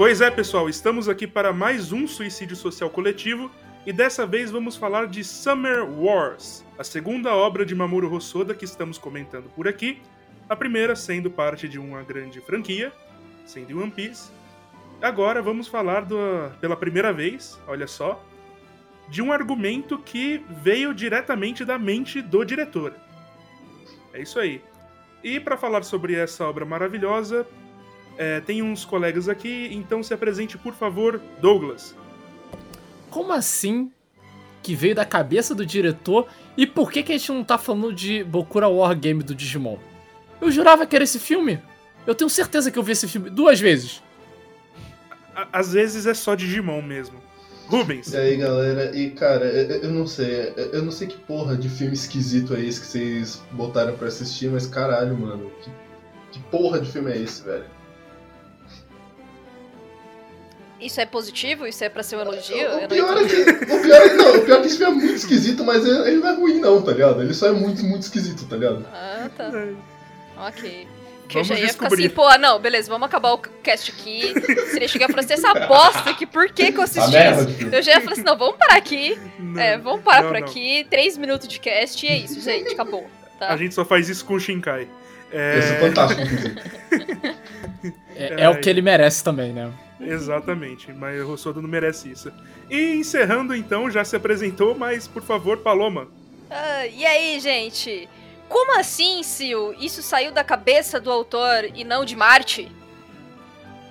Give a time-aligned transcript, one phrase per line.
[0.00, 3.50] Pois é, pessoal, estamos aqui para mais um suicídio social coletivo
[3.84, 8.64] e dessa vez vamos falar de Summer Wars, a segunda obra de Mamoru Hosoda que
[8.64, 10.00] estamos comentando por aqui,
[10.48, 12.90] a primeira sendo parte de uma grande franquia,
[13.44, 14.32] sendo One Piece.
[15.02, 16.16] Agora vamos falar do,
[16.62, 18.24] pela primeira vez, olha só,
[19.06, 22.94] de um argumento que veio diretamente da mente do diretor.
[24.14, 24.62] É isso aí.
[25.22, 27.46] E para falar sobre essa obra maravilhosa,
[28.20, 31.96] é, tem uns colegas aqui, então se apresente, por favor, Douglas.
[33.08, 33.90] Como assim
[34.62, 37.94] que veio da cabeça do diretor e por que, que a gente não tá falando
[37.94, 39.78] de Bokura Wargame do Digimon?
[40.38, 41.62] Eu jurava que era esse filme.
[42.06, 44.02] Eu tenho certeza que eu vi esse filme duas vezes.
[45.50, 47.18] Às vezes é só Digimon mesmo.
[47.68, 48.12] Rubens.
[48.12, 51.70] E aí, galera, e cara, eu, eu, não sei, eu não sei que porra de
[51.70, 55.70] filme esquisito é esse que vocês botaram pra assistir, mas caralho, mano, que,
[56.32, 57.79] que porra de filme é esse, velho?
[60.80, 61.66] Isso é positivo?
[61.66, 62.70] Isso é pra ser um elogio?
[62.70, 63.40] O, o pior é que.
[63.42, 66.16] O pior é, não, o pior é que esse filme é muito esquisito, mas ele
[66.16, 67.22] não é ruim, não, tá ligado?
[67.22, 68.86] Ele só é muito, muito esquisito, tá ligado?
[68.92, 69.50] Ah, tá.
[70.36, 70.88] Ok.
[71.28, 74.34] Que eu já ia ficar assim, pô, não, beleza, vamos acabar o cast aqui.
[74.72, 77.72] Seria chegar e falar assim, essa bosta aqui, por que que eu assisti isso?
[77.72, 79.16] Eu já ia falar assim, não, vamos parar aqui.
[79.38, 80.46] Não, é, vamos parar não, por não.
[80.46, 80.84] aqui.
[80.90, 83.08] Três minutos de cast e é isso, gente, acabou.
[83.38, 83.48] Tá?
[83.48, 84.88] A gente só faz isso com o Shinkai.
[85.32, 85.58] É...
[85.60, 86.22] Isso é fantástico,
[88.16, 89.70] é, é, o que ele merece também, né?
[90.00, 92.32] Exatamente, mas o Rossodo não merece isso.
[92.68, 96.08] E encerrando então, já se apresentou, mas por favor, Paloma.
[96.50, 98.08] Ah, e aí, gente?
[98.48, 99.72] Como assim, Sil?
[99.78, 102.70] Isso saiu da cabeça do autor e não de Marte?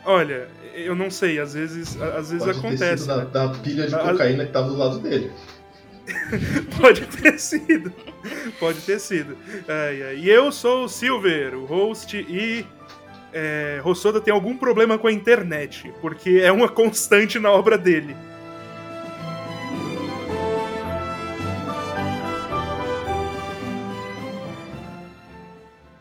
[0.03, 2.85] Olha, eu não sei, às vezes, às vezes Pode acontece.
[2.85, 3.25] Ter sido né?
[3.31, 5.31] da, da pilha de cocaína que tava do lado dele.
[6.80, 7.93] Pode ter sido.
[8.59, 9.37] Pode ter sido.
[9.67, 10.15] É, é.
[10.15, 12.65] E eu sou o Silver, o host, e
[13.33, 18.16] é, Rossoda tem algum problema com a internet, porque é uma constante na obra dele.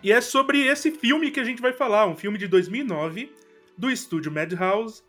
[0.03, 3.31] E é sobre esse filme que a gente vai falar, um filme de 2009
[3.77, 5.03] do estúdio Madhouse,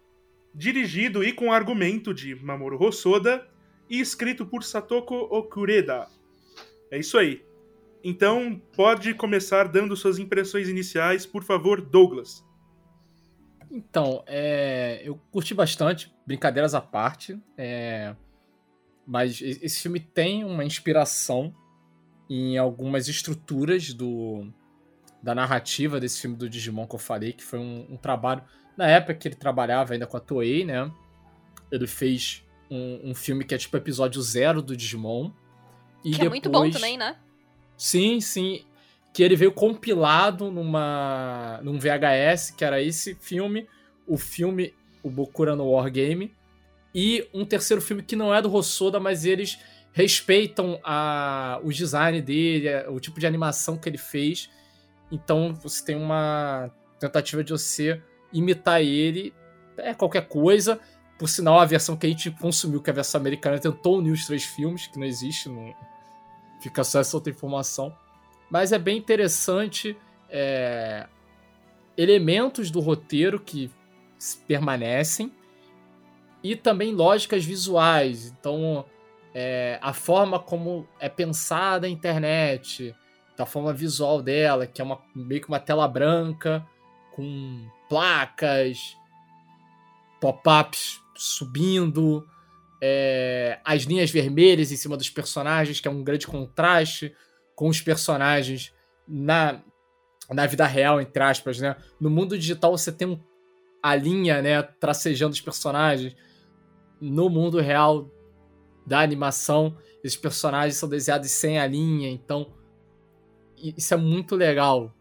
[0.53, 3.47] dirigido e com argumento de Mamoru Hosoda
[3.89, 6.07] e escrito por Satoko Okureda.
[6.91, 7.48] É isso aí.
[8.03, 12.45] Então, pode começar dando suas impressões iniciais, por favor, Douglas.
[13.69, 18.15] Então, é, eu curti bastante, brincadeiras à parte, é,
[19.05, 21.53] mas esse filme tem uma inspiração
[22.29, 24.51] em algumas estruturas do,
[25.21, 28.43] da narrativa desse filme do Digimon que eu falei, que foi um, um, trabalho.
[28.77, 30.91] Na época que ele trabalhava ainda com a Toei, né?
[31.71, 35.31] Ele fez um, um filme que é tipo episódio zero do Digimon.
[36.03, 36.25] E que depois...
[36.25, 37.17] é muito bom também, né?
[37.79, 38.63] Sim, sim.
[39.11, 43.67] Que ele veio compilado numa, num VHS, que era esse filme,
[44.05, 46.35] o filme O Bokura no Wargame,
[46.93, 49.57] e um terceiro filme que não é do Rossoda, mas eles
[49.93, 54.49] respeitam a, o design dele, o tipo de animação que ele fez
[55.11, 56.69] então você tem uma
[56.99, 58.01] tentativa de você
[58.31, 59.33] imitar ele,
[59.77, 60.79] é qualquer coisa.
[61.17, 64.11] Por sinal, a versão que a gente consumiu, que é a versão americana, tentou unir
[64.11, 65.73] os três filmes, que não existe, não...
[66.61, 67.95] fica só essa outra informação.
[68.49, 69.97] Mas é bem interessante
[70.29, 71.07] é...
[71.97, 73.71] elementos do roteiro que
[74.47, 75.31] permanecem
[76.43, 78.27] e também lógicas visuais.
[78.27, 78.85] Então,
[79.33, 79.77] é...
[79.81, 82.95] a forma como é pensada a internet,
[83.37, 86.65] da forma visual dela, que é uma, meio que uma tela branca,
[87.15, 88.97] com placas,
[90.19, 92.27] pop-ups subindo,
[92.81, 97.13] é, as linhas vermelhas em cima dos personagens, que é um grande contraste
[97.55, 98.73] com os personagens
[99.07, 99.61] na,
[100.29, 101.75] na vida real, entre aspas, né?
[101.99, 103.19] No mundo digital você tem um,
[103.83, 106.15] a linha, né, tracejando os personagens.
[107.01, 108.09] No mundo real
[108.85, 112.53] da animação, esses personagens são desenhados sem a linha, então
[113.57, 114.93] isso é muito legal.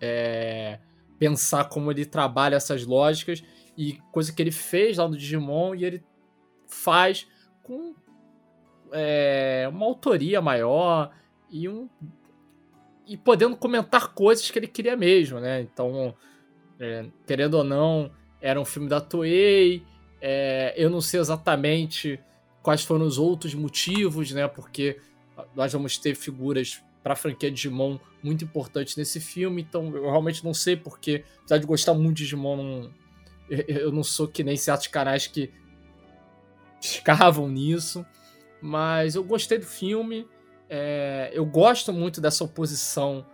[0.00, 0.80] É,
[1.18, 3.44] pensar como ele trabalha essas lógicas
[3.78, 6.04] e coisa que ele fez lá no Digimon e ele
[6.72, 7.26] faz
[7.62, 7.94] com
[8.92, 11.10] é, uma autoria maior
[11.50, 11.88] e um
[13.06, 15.60] e podendo comentar coisas que ele queria mesmo, né?
[15.60, 16.14] Então,
[16.78, 18.10] é, querendo ou não,
[18.40, 19.82] era um filme da Toei.
[20.20, 22.20] É, eu não sei exatamente
[22.62, 24.46] quais foram os outros motivos, né?
[24.46, 24.98] Porque
[25.54, 30.44] nós vamos ter figuras para a franquia Digimon muito importante nesse filme, então eu realmente
[30.44, 32.90] não sei porque, apesar de gostar muito de Digimon, não,
[33.66, 35.50] eu não sou que nem certos canais que
[36.82, 38.04] escavam nisso,
[38.60, 40.26] mas eu gostei do filme,
[40.68, 43.26] é, eu gosto muito dessa oposição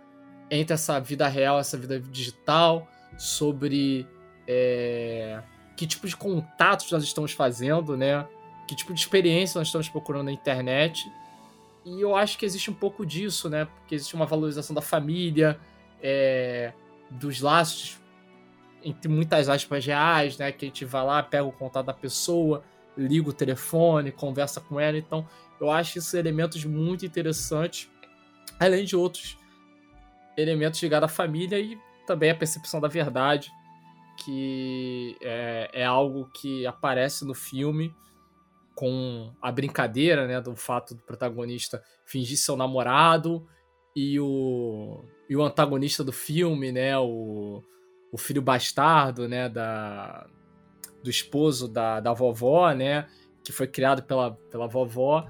[0.51, 2.87] entre essa vida real, essa vida digital,
[3.17, 4.07] sobre
[4.47, 5.41] é,
[5.75, 8.27] que tipo de contatos nós estamos fazendo, né?
[8.67, 11.09] Que tipo de experiência nós estamos procurando na internet.
[11.85, 13.65] E eu acho que existe um pouco disso, né?
[13.65, 15.59] Porque existe uma valorização da família,
[16.01, 16.73] é,
[17.09, 17.99] dos laços
[18.83, 20.51] entre muitas aspas reais, né?
[20.51, 22.63] Que a gente vai lá, pega o contato da pessoa,
[22.99, 24.97] liga o telefone, conversa com ela.
[24.97, 25.27] Então,
[25.59, 27.89] eu acho esses elementos muito interessantes,
[28.59, 29.37] além de outros
[30.37, 33.51] elementos ligados à família e também a percepção da verdade,
[34.23, 37.93] que é, é algo que aparece no filme
[38.75, 43.45] com a brincadeira, né, do fato do protagonista fingir seu namorado
[43.95, 47.61] e o, e o antagonista do filme, né, o,
[48.11, 50.25] o filho bastardo, né, da,
[51.03, 53.07] do esposo da, da vovó, né,
[53.43, 55.27] que foi criado pela, pela vovó,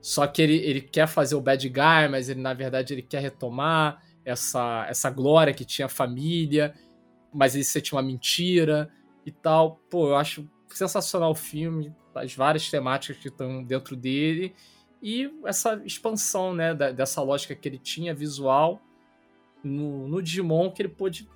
[0.00, 3.20] só que ele, ele quer fazer o bad guy, mas ele na verdade ele quer
[3.20, 6.74] retomar essa, essa glória que tinha a família,
[7.32, 8.88] mas ele sente uma mentira
[9.24, 9.80] e tal.
[9.90, 14.54] Pô, eu acho sensacional o filme, as várias temáticas que estão dentro dele
[15.02, 18.80] e essa expansão, né, da, dessa lógica que ele tinha visual
[19.62, 21.28] no, no Digimon, que ele pôde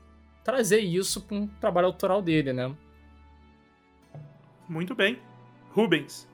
[0.43, 2.75] trazer isso para um trabalho autoral dele, né?
[4.71, 5.19] Muito bem.
[5.73, 6.29] Rubens.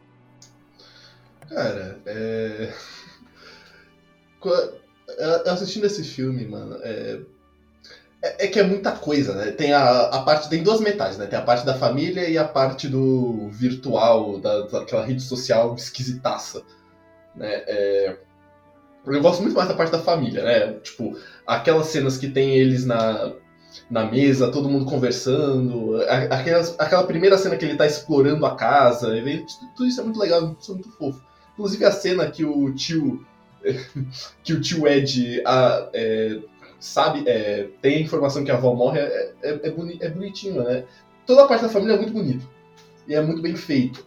[1.49, 2.71] Cara, é.
[5.47, 7.21] Assistindo esse filme, mano, é...
[8.23, 8.45] é.
[8.45, 9.53] É, que é muita coisa, né?
[9.53, 10.51] Tem a, a parte.
[10.51, 11.27] Tem duas metades, né?
[11.27, 16.63] Tem a parte da família e a parte do virtual, da, daquela rede social esquisitaça.
[17.35, 17.65] Né?
[17.67, 18.19] É...
[19.07, 20.75] Eu gosto muito mais da parte da família, né?
[20.81, 23.33] Tipo, aquelas cenas que tem eles na,
[23.91, 26.01] na mesa, todo mundo conversando,
[26.79, 29.13] aquela primeira cena que ele tá explorando a casa,
[29.77, 31.21] tudo isso é muito legal, isso é muito fofo.
[31.55, 33.25] Inclusive a cena que o tio.
[34.45, 36.39] que o tio Ed a, é,
[36.79, 40.63] sabe, é, tem a informação que a avó morre, é, é, é, boni, é bonitinho,
[40.63, 40.85] né?
[41.27, 42.49] Toda a parte da família é muito bonito.
[43.09, 44.07] E é muito bem feito.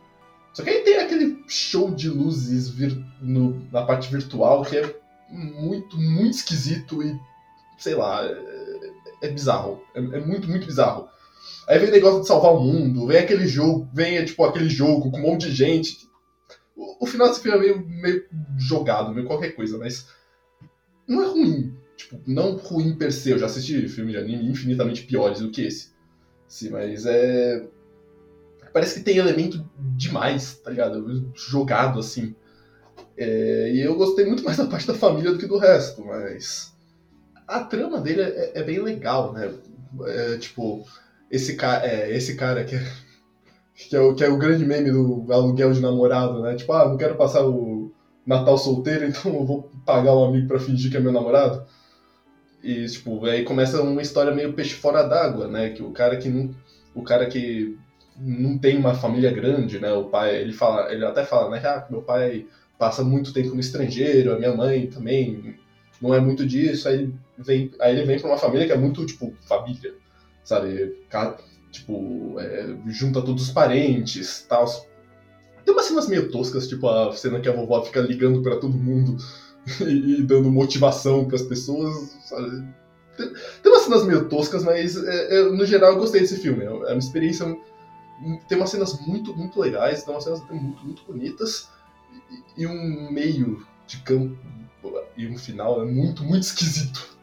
[0.54, 4.96] Só que aí tem aquele show de luzes vir, no, na parte virtual que é
[5.30, 7.20] muito, muito esquisito e,
[7.78, 8.24] sei lá,
[9.22, 9.82] é, bizarro.
[9.94, 11.08] É, é, muito, muito bizarro.
[11.68, 15.12] Aí vem o negócio de salvar o mundo, vem aquele jogo, vem tipo aquele jogo
[15.12, 16.10] com um monte de gente
[17.00, 18.26] o, final desse filme é meio, meio
[18.58, 20.08] jogado, meio qualquer coisa, mas
[21.08, 21.76] não é ruim.
[21.98, 23.32] Tipo, não ruim per se.
[23.32, 25.90] Eu já assisti filmes de anime infinitamente piores do que esse.
[26.48, 27.68] Sim, mas é.
[28.72, 29.68] Parece que tem elemento
[29.98, 31.32] demais, tá ligado?
[31.36, 32.34] Jogado assim.
[33.18, 33.74] É...
[33.74, 36.74] E eu gostei muito mais da parte da família do que do resto, mas.
[37.50, 39.52] A trama dele é, é bem legal, né?
[40.06, 40.86] É, tipo,
[41.32, 41.84] esse, ca...
[41.84, 42.84] é, esse cara que é
[43.88, 46.56] que é, o, que é o grande meme do aluguel de namorado, né?
[46.56, 47.92] Tipo, ah, não quero passar o
[48.26, 51.66] Natal solteiro, então eu vou pagar um amigo para fingir que é meu namorado.
[52.62, 55.70] E, tipo, aí começa uma história meio peixe fora d'água, né?
[55.70, 56.54] Que o cara que não,
[56.94, 57.78] o cara que
[58.18, 59.94] não tem uma família grande, né?
[59.94, 61.62] O pai, ele fala, ele até fala, né?
[61.66, 62.46] Ah, meu pai
[62.78, 65.56] passa muito tempo no estrangeiro, a minha mãe também
[66.02, 66.90] não é muito disso.
[66.90, 69.96] Aí vem, aí ele vem para uma família que é muito, tipo, família,
[70.44, 70.96] sabe?
[71.72, 74.66] Tipo, é, junta todos os parentes tal.
[75.64, 78.74] Tem umas cenas meio toscas, tipo a cena que a vovó fica ligando para todo
[78.74, 79.18] mundo
[79.82, 82.68] e, e, dando motivação para as pessoas, sabe?
[83.16, 86.64] Tem, umas cenas meio toscas, mas é, é, no geral eu gostei desse filme.
[86.64, 87.46] É, é uma experiência.
[88.48, 91.70] Tem umas cenas muito, muito legais, tem umas cenas muito, muito bonitas
[92.58, 94.38] e, e um meio de campo
[95.16, 97.19] e um final é muito, muito esquisito.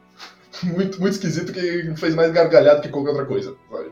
[0.65, 3.91] Muito, muito esquisito que fez mais gargalhado que qualquer outra coisa, sabe?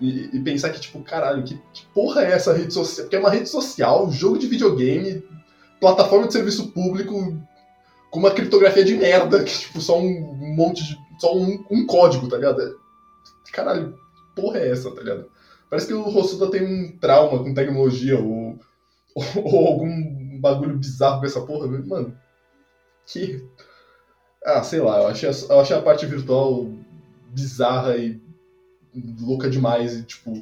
[0.00, 3.04] E, e, pensar que, tipo, caralho, que, que, porra é essa rede social?
[3.04, 5.22] Porque é uma rede social, jogo de videogame,
[5.80, 7.38] plataforma de serviço público
[8.10, 10.98] com uma criptografia de merda, que, tipo, só um monte de.
[11.20, 12.78] só um, um código, tá ligado?
[13.52, 13.96] Caralho,
[14.34, 15.30] porra é essa, tá ligado?
[15.70, 18.58] Parece que o Rossuda tem um trauma com tecnologia ou,
[19.14, 21.66] ou, ou algum bagulho bizarro com essa porra.
[21.66, 22.14] Mano,
[23.06, 23.42] que.
[24.44, 26.68] Ah, sei lá, eu achei, eu achei a parte virtual
[27.28, 28.20] bizarra e
[29.20, 30.32] louca demais e, tipo,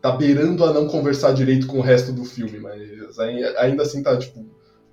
[0.00, 3.18] tá beirando a não conversar direito com o resto do filme, mas
[3.58, 4.46] ainda assim tá, tipo.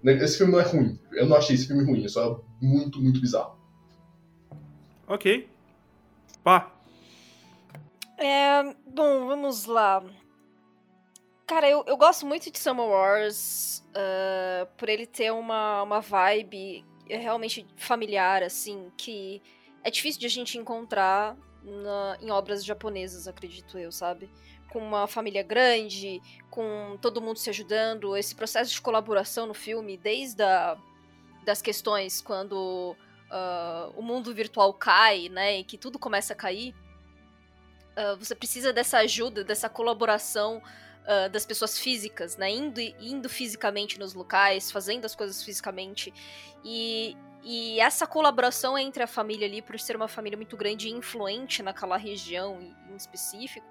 [0.04, 1.00] Né, esse filme não é ruim.
[1.14, 3.58] Eu não achei esse filme ruim, é só muito, muito bizarro.
[5.08, 5.48] Ok.
[6.44, 6.72] Pá.
[8.18, 10.04] É, bom, vamos lá.
[11.48, 16.84] Cara, eu, eu gosto muito de Summer Wars uh, por ele ter uma, uma vibe
[17.08, 19.42] realmente familiar, assim, que
[19.84, 24.30] é difícil de a gente encontrar na, em obras japonesas, acredito eu, sabe?
[24.72, 29.98] Com uma família grande, com todo mundo se ajudando, esse processo de colaboração no filme,
[29.98, 30.78] desde a,
[31.44, 32.96] das questões quando
[33.32, 36.74] uh, o mundo virtual cai, né, e que tudo começa a cair,
[37.96, 40.62] uh, você precisa dessa ajuda, dessa colaboração
[41.06, 42.50] uh, das pessoas físicas, né?
[42.50, 46.14] Indo, indo fisicamente nos locais, fazendo as coisas fisicamente.
[46.64, 50.92] E, e essa colaboração entre a família ali, por ser uma família muito grande e
[50.92, 52.60] influente naquela região
[52.90, 53.68] em específico,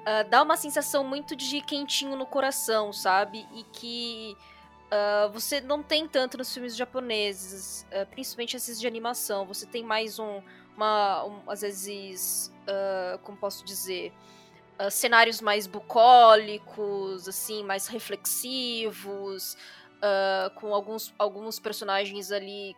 [0.00, 3.46] uh, dá uma sensação muito de quentinho no coração, sabe?
[3.54, 4.36] E que
[4.86, 9.46] uh, você não tem tanto nos filmes japoneses, uh, principalmente esses de animação.
[9.46, 10.42] Você tem mais um,
[10.76, 12.52] uma, um, às vezes,
[13.24, 14.12] como posso dizer,
[14.88, 19.56] cenários mais bucólicos, assim, mais reflexivos,
[20.60, 22.74] com alguns, alguns personagens ali,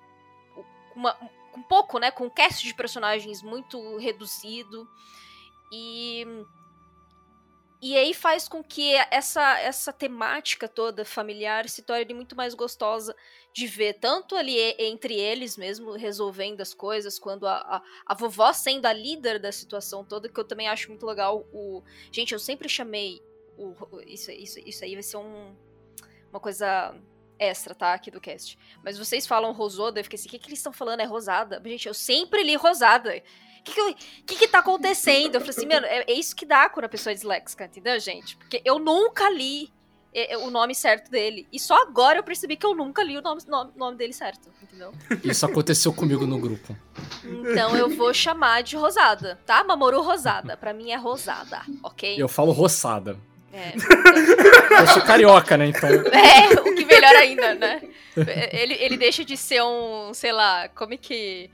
[0.96, 1.16] uma,
[1.56, 4.88] um pouco, né, com um cast de personagens muito reduzido.
[5.70, 6.26] E
[7.82, 13.12] e aí faz com que essa, essa temática toda familiar se torne muito mais gostosa
[13.52, 18.52] de ver, tanto ali entre eles mesmo, resolvendo as coisas, quando a, a, a, vovó
[18.52, 21.46] sendo a líder da situação toda, que eu também acho muito legal.
[21.52, 21.82] O...
[22.10, 23.20] Gente, eu sempre chamei.
[23.58, 23.74] O...
[24.06, 25.54] Isso, isso, isso aí vai ser um,
[26.30, 26.94] uma coisa
[27.38, 27.92] extra, tá?
[27.92, 28.58] Aqui do cast.
[28.82, 31.00] Mas vocês falam Rosoda, eu fiquei assim, o que, que eles estão falando?
[31.00, 31.60] É Rosada?
[31.64, 33.22] Gente, eu sempre li Rosada.
[33.60, 33.94] O que,
[34.26, 35.34] que, que, tá acontecendo?
[35.34, 37.98] Eu falei assim, mano, é, é, isso que dá quando a pessoa é disléxica, entendeu,
[38.00, 38.36] gente?
[38.36, 39.72] Porque eu nunca li
[40.42, 41.46] o nome certo dele.
[41.52, 44.50] E só agora eu percebi que eu nunca li o nome, nome, nome dele certo,
[44.62, 44.92] entendeu?
[45.24, 46.76] Isso aconteceu comigo no grupo.
[47.24, 49.62] Então eu vou chamar de Rosada, tá?
[49.64, 50.56] Mamoru Rosada.
[50.56, 52.14] Pra mim é Rosada, ok?
[52.20, 53.18] Eu falo Roçada.
[53.52, 53.74] É.
[54.80, 55.66] eu sou carioca, né?
[55.66, 55.88] Então.
[55.90, 57.82] É, o que melhor ainda, né?
[58.50, 61.50] Ele, ele deixa de ser um, sei lá, como é que.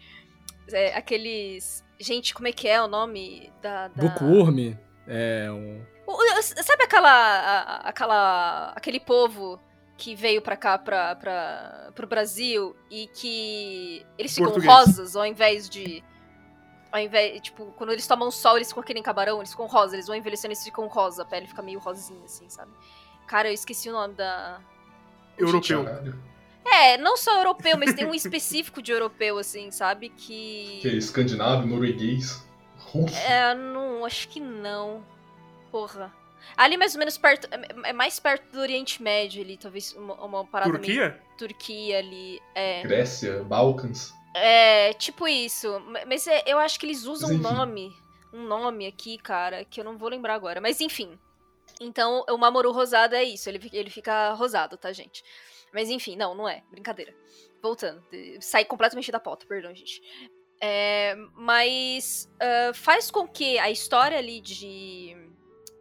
[0.71, 3.89] É, aqueles Gente, como é que é o nome da.
[3.89, 4.03] da...
[4.03, 4.79] Bukurme.
[5.07, 5.81] É um.
[6.43, 7.77] Sabe aquela.
[7.85, 8.73] aquela.
[8.75, 9.61] aquele povo
[9.99, 14.73] que veio pra cá, pra, pra, pro Brasil, e que eles ficam Português.
[14.73, 16.03] rosas ao invés de.
[16.91, 20.07] Ao invés, tipo, quando eles tomam sol, eles ficam aquele cabarão, eles ficam rosa, eles
[20.07, 22.71] vão envelhecendo e eles ficam rosa, a pele fica meio rosinha, assim, sabe?
[23.27, 24.61] Cara, eu esqueci o nome da.
[25.37, 25.85] Europeu.
[26.65, 30.09] É, não só europeu, mas tem um específico de europeu, assim, sabe?
[30.09, 30.79] Que.
[30.81, 32.47] Que é escandinavo, norueguês,
[32.79, 33.17] russo.
[33.17, 35.03] É, não, acho que não.
[35.71, 36.13] Porra.
[36.57, 37.49] Ali mais ou menos perto.
[37.53, 40.71] É, é mais perto do Oriente Médio ali, talvez uma, uma parada.
[40.71, 41.09] Turquia?
[41.11, 42.41] Meio, Turquia ali.
[42.55, 42.83] É.
[42.83, 44.13] Grécia, Balcãs.
[44.35, 45.81] É, tipo isso.
[46.07, 47.93] Mas é, eu acho que eles usam um nome.
[48.33, 50.61] Um nome aqui, cara, que eu não vou lembrar agora.
[50.61, 51.19] Mas enfim.
[51.81, 53.49] Então, o Mamoru rosado é isso.
[53.49, 55.23] Ele, ele fica rosado, tá, gente?
[55.73, 56.63] Mas enfim, não, não é.
[56.71, 57.15] Brincadeira.
[57.63, 58.03] Voltando.
[58.41, 60.01] Saí completamente da pauta, perdão, gente.
[60.61, 65.17] É, mas uh, faz com que a história ali de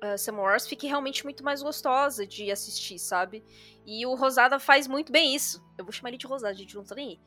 [0.03, 3.43] uh, Sam Wars fique realmente muito mais gostosa de assistir, sabe?
[3.85, 5.63] E o Rosada faz muito bem isso.
[5.77, 7.19] Eu vou chamar ele de Rosada, gente, não tô nem aí.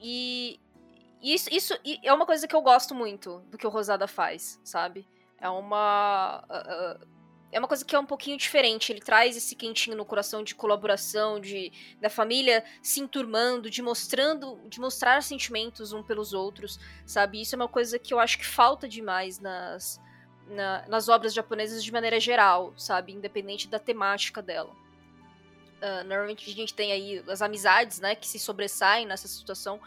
[0.00, 0.60] E
[1.22, 5.08] isso, isso é uma coisa que eu gosto muito do que o Rosada faz, sabe?
[5.38, 6.44] É uma.
[6.50, 7.14] Uh,
[7.50, 8.90] é uma coisa que é um pouquinho diferente.
[8.90, 14.60] Ele traz esse quentinho no coração de colaboração, de da família se enturmando, de mostrando,
[14.68, 17.40] de mostrar sentimentos um pelos outros, sabe?
[17.40, 20.00] Isso é uma coisa que eu acho que falta demais nas
[20.48, 23.12] na, nas obras japonesas de maneira geral, sabe?
[23.12, 24.70] Independente da temática dela.
[24.70, 29.78] Uh, normalmente a gente tem aí as amizades, né, que se sobressaem nessa situação,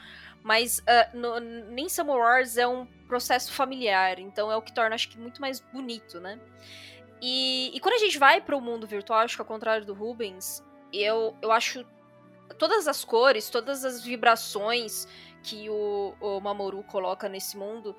[0.44, 4.94] mas uh, no, nem Samurai Wars é um processo familiar, então é o que torna,
[4.94, 6.40] acho que, muito mais bonito, né?
[7.20, 9.94] E, e quando a gente vai para o mundo virtual, acho que ao contrário do
[9.94, 11.84] Rubens, eu, eu acho
[12.60, 15.08] todas as cores, todas as vibrações
[15.42, 17.96] que o, o Mamoru coloca nesse mundo,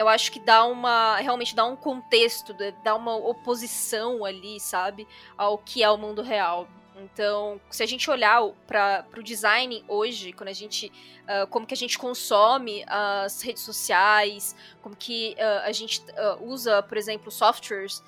[0.00, 1.16] eu acho que dá uma.
[1.18, 5.06] realmente dá um contexto, dá uma oposição ali, sabe?
[5.36, 6.66] Ao que é o mundo real.
[6.96, 10.90] Então, se a gente olhar para o design hoje, quando a gente,
[11.24, 16.44] uh, como que a gente consome as redes sociais, como que uh, a gente uh,
[16.44, 18.02] usa, por exemplo, softwares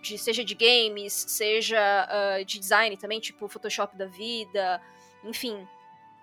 [0.00, 2.08] de, seja de games, seja
[2.46, 4.80] de design também, tipo Photoshop da vida,
[5.22, 5.68] enfim.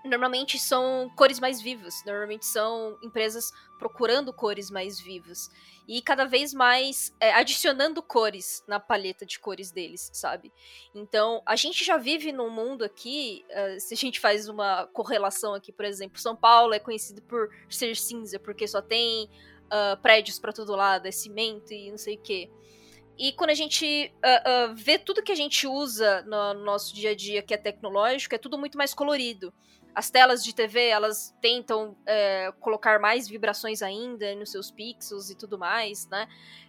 [0.06, 5.50] Normalmente são cores mais vivas, normalmente são empresas procurando cores mais vivas
[5.90, 10.54] e cada vez mais é, adicionando cores na paleta de cores deles, sabe?
[10.94, 15.56] Então, a gente já vive num mundo aqui, uh, se a gente faz uma correlação
[15.56, 19.30] aqui, por exemplo, São Paulo é conhecido por ser cinza, porque só tem
[19.66, 22.52] uh, prédios para todo lado, é cimento e não sei o que.
[23.18, 27.16] E quando a gente uh, vê tudo que a gente usa no, nosso dia a
[27.16, 29.54] dia que é tecnológico, é tudo muito mais colorido.
[30.00, 35.36] As telas de TV, elas tentam é, colocar mais vibrações ainda nos seus pixels e
[35.36, 36.26] tudo mais, né?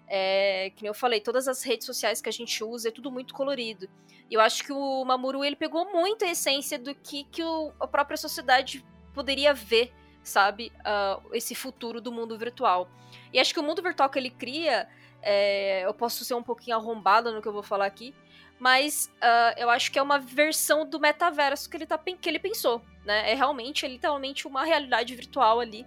[0.08, 3.08] É, que nem eu falei, todas as redes sociais que a gente usa é tudo
[3.08, 3.88] muito colorido.
[4.28, 7.72] E eu acho que o Mamuru, ele pegou muito a essência do que, que o,
[7.78, 8.84] a própria sociedade
[9.14, 9.92] poderia ver
[10.24, 12.90] sabe, uh, esse futuro do mundo virtual.
[13.32, 14.88] E acho que o mundo virtual que ele cria,
[15.22, 18.12] é, eu posso ser um pouquinho arrombada no que eu vou falar aqui,
[18.60, 22.38] mas uh, eu acho que é uma versão do metaverso que ele, tá, que ele
[22.38, 23.32] pensou, né?
[23.32, 25.86] É realmente, é literalmente uma realidade virtual ali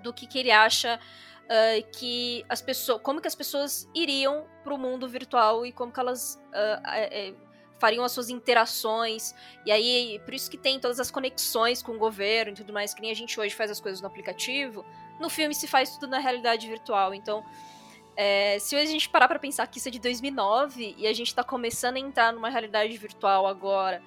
[0.00, 0.98] do que, que ele acha
[1.44, 5.90] uh, que as pessoas, como que as pessoas iriam para o mundo virtual e como
[5.90, 7.36] que elas uh,
[7.80, 9.34] fariam as suas interações.
[9.66, 12.94] E aí, por isso que tem todas as conexões com o governo e tudo mais,
[12.94, 14.84] que nem a gente hoje faz as coisas no aplicativo.
[15.18, 17.12] No filme se faz tudo na realidade virtual.
[17.12, 17.44] Então,
[18.20, 21.28] é, se a gente parar para pensar que isso é de 2009 e a gente
[21.28, 24.02] está começando a entrar numa realidade virtual agora,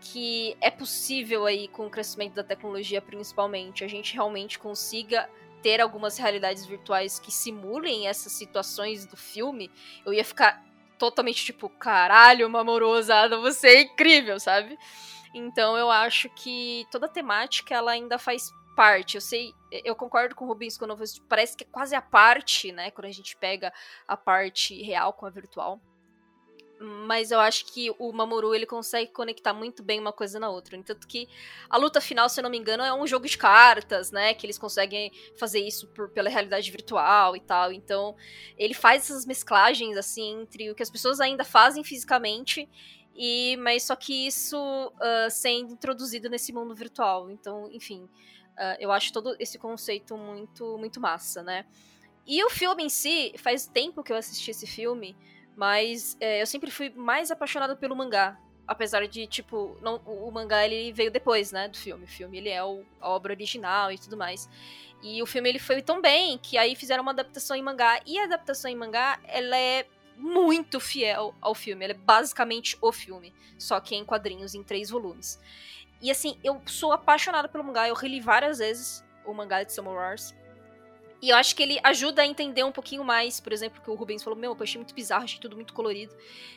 [0.00, 5.28] que é possível aí com o crescimento da tecnologia principalmente, a gente realmente consiga
[5.60, 9.72] ter algumas realidades virtuais que simulem essas situações do filme,
[10.06, 10.64] eu ia ficar
[10.96, 14.78] totalmente tipo, caralho, Mamorosada, você é incrível, sabe?
[15.34, 19.16] Então eu acho que toda a temática ela ainda faz parte.
[19.16, 22.70] Eu sei, eu concordo com o Rubens quando você parece que é quase a parte,
[22.70, 23.72] né, quando a gente pega
[24.06, 25.80] a parte real com a virtual
[26.80, 30.80] mas eu acho que o Mamoru ele consegue conectar muito bem uma coisa na outra.
[30.84, 31.28] Tanto que
[31.68, 34.32] a luta final, se eu não me engano, é um jogo de cartas, né?
[34.32, 37.72] Que eles conseguem fazer isso por, pela realidade virtual e tal.
[37.72, 38.14] Então,
[38.56, 42.68] ele faz essas mesclagens assim entre o que as pessoas ainda fazem fisicamente
[43.20, 47.28] e mas só que isso uh, sendo introduzido nesse mundo virtual.
[47.28, 48.08] Então, enfim,
[48.58, 51.64] uh, eu acho todo esse conceito muito muito massa, né?
[52.26, 55.16] E o filme em si, faz tempo que eu assisti esse filme.
[55.56, 58.38] Mas é, eu sempre fui mais apaixonada pelo mangá.
[58.66, 62.04] Apesar de, tipo, não, o, mangá ele veio depois, né, do filme.
[62.04, 64.48] O filme ele é o, a obra original e tudo mais.
[65.02, 68.00] E o filme ele foi tão bem que aí fizeram uma adaptação em mangá.
[68.06, 69.86] E a adaptação em mangá, ela é
[70.16, 71.86] muito fiel ao filme.
[71.86, 73.34] Ela é basicamente o filme.
[73.58, 75.40] Só que em quadrinhos, em três volumes.
[76.00, 77.88] E assim, eu sou apaixonada pelo mangá.
[77.88, 80.34] Eu reli várias vezes o mangá de Summer Wars.
[81.20, 83.94] E eu acho que ele ajuda a entender um pouquinho mais, por exemplo, que o
[83.94, 86.14] Rubens falou, meu, eu achei muito bizarro, achei tudo muito colorido.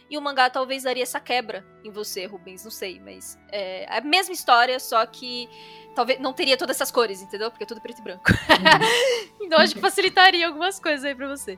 [0.08, 4.02] E o mangá talvez daria essa quebra em você, Rubens, não sei, mas é a
[4.02, 5.50] mesma história, só que
[5.96, 7.50] talvez não teria todas essas cores, entendeu?
[7.50, 8.24] Porque é tudo preto e branco.
[8.30, 9.42] Uhum.
[9.42, 11.58] então acho que facilitaria algumas coisas aí pra você.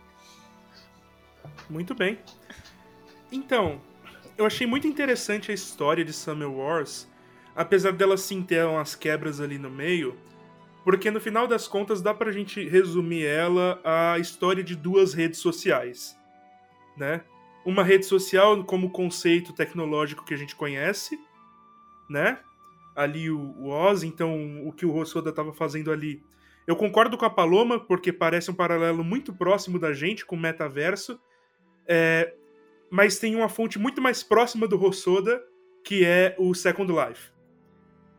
[1.69, 2.19] Muito bem.
[3.29, 3.81] Então,
[4.37, 7.07] eu achei muito interessante a história de Summer Wars,
[7.55, 10.17] apesar dela sim ter umas quebras ali no meio
[10.83, 15.39] porque no final das contas dá pra gente resumir ela a história de duas redes
[15.39, 16.17] sociais,
[16.97, 17.23] né?
[17.65, 21.17] Uma rede social como conceito tecnológico que a gente conhece,
[22.09, 22.39] né?
[22.93, 26.21] Ali o, o Oz, então o que o Rossoda estava fazendo ali.
[26.67, 30.39] Eu concordo com a Paloma, porque parece um paralelo muito próximo da gente com o
[30.39, 31.19] metaverso,
[31.87, 32.33] é,
[32.89, 35.41] mas tem uma fonte muito mais próxima do Rossoda,
[35.83, 37.32] que é o Second Life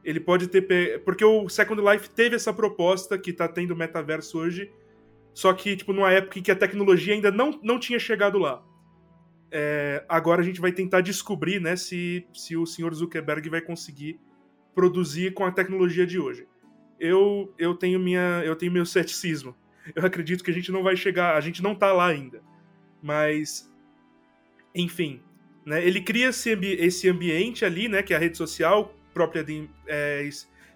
[0.05, 0.63] ele pode ter.
[0.63, 0.99] Pe...
[1.05, 4.71] Porque o Second Life teve essa proposta que tá tendo metaverso hoje,
[5.33, 8.63] só que, tipo, numa época em que a tecnologia ainda não, não tinha chegado lá.
[9.51, 14.21] É, agora a gente vai tentar descobrir, né, se, se o senhor Zuckerberg vai conseguir
[14.75, 16.47] produzir com a tecnologia de hoje.
[16.99, 19.57] Eu, eu tenho minha eu tenho meu ceticismo.
[19.95, 22.43] Eu acredito que a gente não vai chegar, a gente não tá lá ainda.
[23.03, 23.73] Mas
[24.75, 25.21] enfim,
[25.65, 29.43] né, ele cria esse, ambi esse ambiente ali, né, que é a rede social, própria
[29.43, 30.29] de é,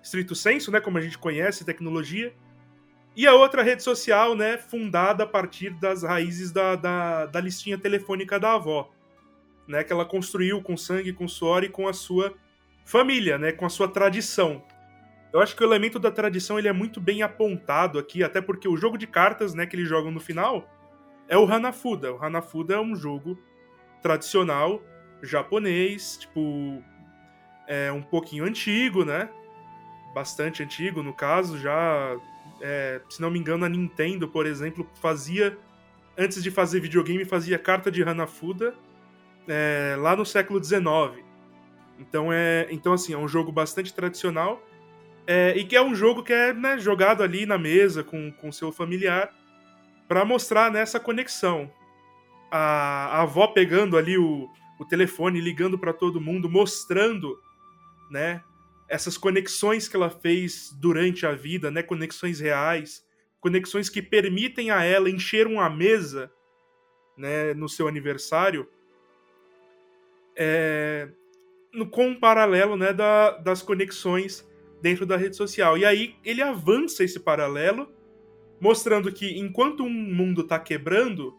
[0.03, 2.33] estrito senso, né, como a gente conhece, tecnologia,
[3.16, 7.77] e a outra rede social, né, fundada a partir das raízes da, da, da listinha
[7.77, 8.90] telefônica da avó,
[9.66, 12.33] né, que ela construiu com sangue, com suor e com a sua
[12.85, 14.62] família, né, com a sua tradição.
[15.33, 18.68] Eu acho que o elemento da tradição ele é muito bem apontado aqui, até porque
[18.68, 20.66] o jogo de cartas, né, que eles jogam no final,
[21.29, 22.14] é o Hanafuda.
[22.14, 23.38] O Hanafuda é um jogo
[24.01, 24.83] tradicional
[25.22, 26.83] japonês, tipo
[27.68, 29.28] é um pouquinho antigo, né?
[30.14, 32.16] Bastante antigo, no caso, já.
[32.61, 35.57] É, se não me engano, a Nintendo, por exemplo, fazia.
[36.16, 38.74] Antes de fazer videogame, fazia carta de Hanafuda
[39.46, 41.22] é, lá no século XIX.
[42.00, 44.61] Então, é, então, assim, é um jogo bastante tradicional.
[45.26, 48.52] É, e que é um jogo que é né, jogado ali na mesa com o
[48.52, 49.31] seu familiar
[50.09, 51.70] para mostrar nessa né, conexão.
[52.50, 57.38] A, a avó pegando ali o, o telefone, ligando para todo mundo, mostrando
[58.11, 58.42] né?
[58.88, 61.83] Essas conexões que ela fez durante a vida, né?
[61.83, 63.05] Conexões reais,
[63.40, 66.31] conexões que permitem a ela encher uma mesa,
[67.16, 67.55] né?
[67.55, 68.68] No seu aniversário,
[70.37, 71.09] é,
[71.73, 72.92] no, com um paralelo, né?
[72.92, 74.47] Da, das conexões
[74.81, 75.77] dentro da rede social.
[75.77, 77.92] E aí ele avança esse paralelo,
[78.61, 81.37] mostrando que enquanto um mundo está quebrando,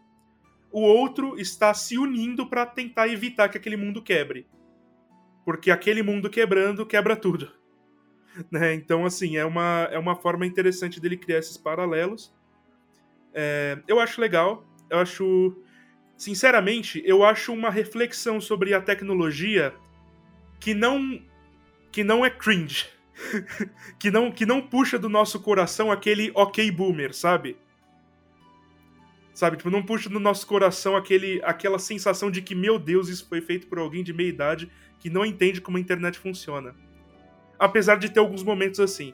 [0.71, 4.45] o outro está se unindo para tentar evitar que aquele mundo quebre.
[5.49, 7.51] Porque aquele mundo quebrando quebra tudo.
[8.51, 8.75] Né?
[8.75, 12.31] Então, assim, é uma, é uma forma interessante dele criar esses paralelos.
[13.33, 14.63] É, eu acho legal.
[14.89, 15.57] Eu acho.
[16.15, 19.73] Sinceramente, eu acho uma reflexão sobre a tecnologia
[20.59, 21.19] que não.
[21.91, 22.85] que não é cringe.
[23.99, 27.57] que, não, que não puxa do nosso coração aquele ok boomer, sabe?
[29.33, 33.27] Sabe, tipo, não puxa do nosso coração aquele, aquela sensação de que, meu Deus, isso
[33.27, 36.75] foi feito por alguém de meia idade que não entende como a internet funciona.
[37.57, 39.13] Apesar de ter alguns momentos assim.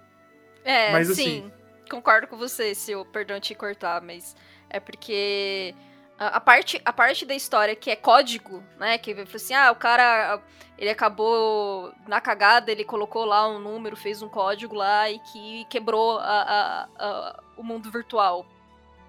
[0.63, 1.11] É, mas, sim.
[1.11, 1.51] Assim,
[1.89, 4.35] concordo com você, se eu perdão te cortar, mas
[4.69, 5.73] é porque
[6.17, 8.97] a, a, parte, a parte da história que é código, né?
[8.97, 10.41] Que assim, ah, o cara
[10.77, 15.65] ele acabou na cagada, ele colocou lá um número, fez um código lá e que
[15.69, 18.45] quebrou a, a, o mundo virtual.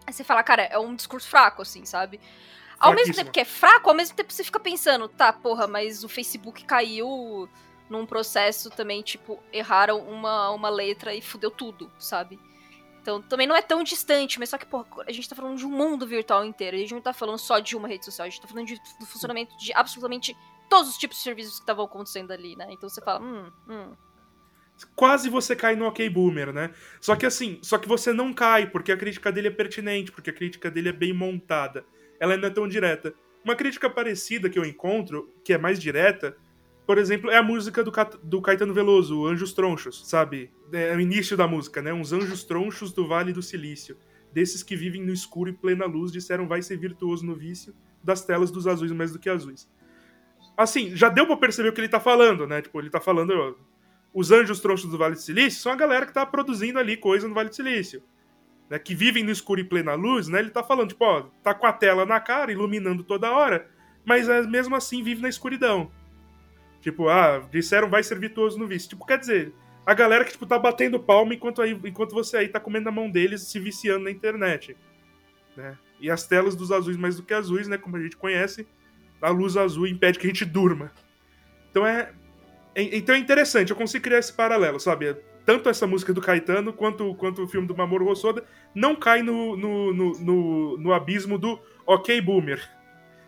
[0.06, 2.20] Aí você fala, cara, é um discurso fraco, assim, sabe?
[2.78, 6.04] Ao mesmo tempo que é fraco, ao mesmo tempo você fica pensando, tá, porra, mas
[6.04, 7.48] o Facebook caiu
[7.88, 12.38] num processo também, tipo, erraram uma, uma letra e fudeu tudo, sabe?
[13.00, 15.64] Então também não é tão distante, mas só que, porra, a gente tá falando de
[15.64, 16.76] um mundo virtual inteiro.
[16.76, 18.74] A gente não tá falando só de uma rede social, a gente tá falando de,
[18.98, 20.36] do funcionamento de absolutamente
[20.68, 22.66] todos os tipos de serviços que estavam acontecendo ali, né?
[22.70, 23.92] Então você fala, hum, hum
[24.94, 26.70] quase você cai no ok boomer, né?
[27.00, 30.30] Só que assim, só que você não cai, porque a crítica dele é pertinente, porque
[30.30, 31.86] a crítica dele é bem montada.
[32.20, 33.14] Ela não é tão direta.
[33.44, 36.36] Uma crítica parecida que eu encontro, que é mais direta,
[36.86, 40.52] por exemplo, é a música do, do Caetano Veloso, Anjos Tronchos, sabe?
[40.72, 41.92] É o início da música, né?
[41.92, 43.96] Uns anjos tronchos do Vale do Silício.
[44.32, 47.74] Desses que vivem no escuro e plena luz, disseram vai ser virtuoso no vício
[48.04, 49.68] das telas dos azuis mais do que azuis.
[50.56, 52.62] Assim, já deu pra perceber o que ele tá falando, né?
[52.62, 53.56] Tipo, ele tá falando
[54.14, 57.26] os anjos tronchos do Vale do Silício são a galera que tá produzindo ali coisa
[57.26, 58.02] no Vale do Silício.
[58.68, 60.40] Né, que vivem no escuro e plena luz, né?
[60.40, 63.68] Ele tá falando, tipo, ó, tá com a tela na cara, iluminando toda hora,
[64.04, 65.90] mas é, mesmo assim vive na escuridão.
[66.80, 68.88] Tipo, ah, disseram vai ser virtuoso no vício.
[68.88, 69.52] Tipo, quer dizer,
[69.84, 72.92] a galera que, tipo, tá batendo palma enquanto, aí, enquanto você aí tá comendo a
[72.92, 74.76] mão deles se viciando na internet.
[75.56, 75.78] Né?
[76.00, 77.78] E as telas dos azuis mais do que azuis, né?
[77.78, 78.66] Como a gente conhece,
[79.22, 80.92] a luz azul impede que a gente durma.
[81.70, 82.12] Então é,
[82.74, 85.16] então é interessante, eu consigo criar esse paralelo, sabe?
[85.46, 89.56] Tanto essa música do Caetano quanto, quanto o filme do Mamoru Hosoda não cai no,
[89.56, 92.60] no, no, no, no abismo do ok boomer,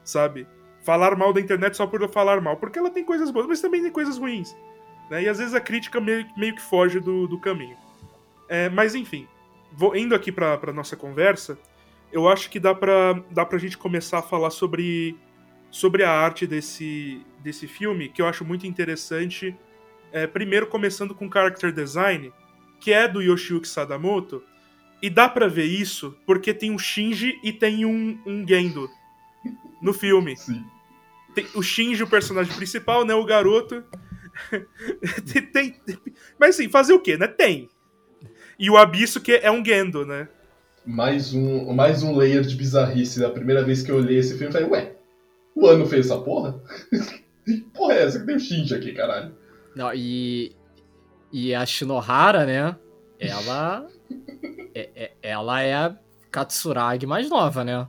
[0.02, 0.46] sabe?
[0.82, 3.80] Falar mal da internet só por falar mal, porque ela tem coisas boas, mas também
[3.80, 4.54] tem coisas ruins.
[5.08, 5.22] Né?
[5.22, 7.76] E às vezes a crítica meio, meio que foge do, do caminho.
[8.48, 9.28] É, mas enfim,
[9.72, 11.56] vou, indo aqui pra nossa conversa,
[12.12, 15.16] eu acho que dá pra, dá pra gente começar a falar sobre
[15.70, 19.54] sobre a arte desse, desse filme, que eu acho muito interessante.
[20.12, 22.32] É, primeiro, começando com character design,
[22.80, 24.42] que é do Yoshiyuki Sadamoto,
[25.02, 28.88] e dá para ver isso porque tem um Shinji e tem um, um Gendo
[29.80, 30.36] no filme.
[30.36, 30.64] Sim.
[31.34, 33.14] Tem o Shinji, o personagem principal, né?
[33.14, 33.84] O garoto.
[35.52, 35.98] tem, tem,
[36.38, 37.26] mas assim, fazer o quê, né?
[37.28, 37.68] Tem.
[38.58, 40.28] E o Abisso, que é um Gendo, né?
[40.84, 43.20] Mais um, mais um layer de bizarrice.
[43.20, 44.96] Da primeira vez que eu olhei esse filme, eu falei, ué,
[45.54, 46.60] o ano fez essa porra?
[47.44, 49.32] que porra é essa que tem o Shinji aqui, caralho?
[49.78, 50.56] Não, e.
[51.32, 52.74] E a Shinohara, né?
[53.20, 53.86] Ela.
[54.74, 55.94] é, é, ela é a
[56.32, 57.86] Katsuragi mais nova, né?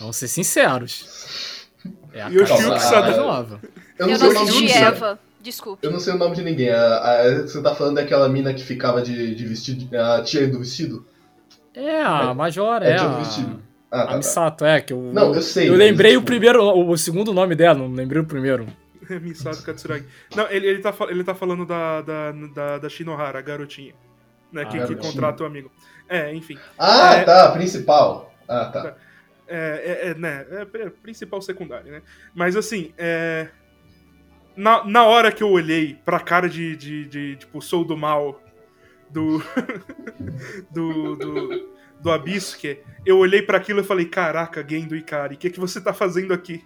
[0.00, 1.68] Vamos ser sinceros.
[2.12, 3.60] É a Katsuragi mais nova.
[3.96, 5.18] Eu não, eu sei não o nome de Eva.
[5.40, 5.86] Desculpe.
[5.86, 6.70] Eu não sei o nome de ninguém.
[6.70, 9.96] A, a, você tá falando daquela mina que ficava de, de vestido.
[9.96, 11.06] A tia do vestido?
[11.72, 12.90] É, a é, Major, é.
[12.90, 13.08] é a...
[13.18, 13.62] vestido.
[13.92, 14.70] Ah, tá, a Misato, tá.
[14.70, 15.00] é, que eu.
[15.12, 15.68] Não, eu sei.
[15.68, 18.66] Eu lembrei o primeiro, o, segundo nome dela, não lembrei o primeiro.
[19.22, 20.06] Misato Katsuragi.
[20.34, 23.94] Não, ele, ele, tá, ele tá falando da, da, da, da Shinohara, a garotinha.
[24.50, 25.70] Né, que, que contrata o amigo.
[26.08, 26.58] É, enfim.
[26.78, 28.32] Ah, é, tá, principal.
[28.48, 28.96] Ah, tá.
[29.46, 32.02] É, é, é né, é, principal secundário, né?
[32.34, 33.48] Mas assim, é,
[34.56, 38.42] na, na hora que eu olhei pra cara de, de, de tipo, sou do mal
[39.10, 39.42] do.
[40.72, 45.50] do, do do Abisque, eu olhei para aquilo e falei, caraca, Gendo Ikari, o que,
[45.50, 46.64] que você tá fazendo aqui?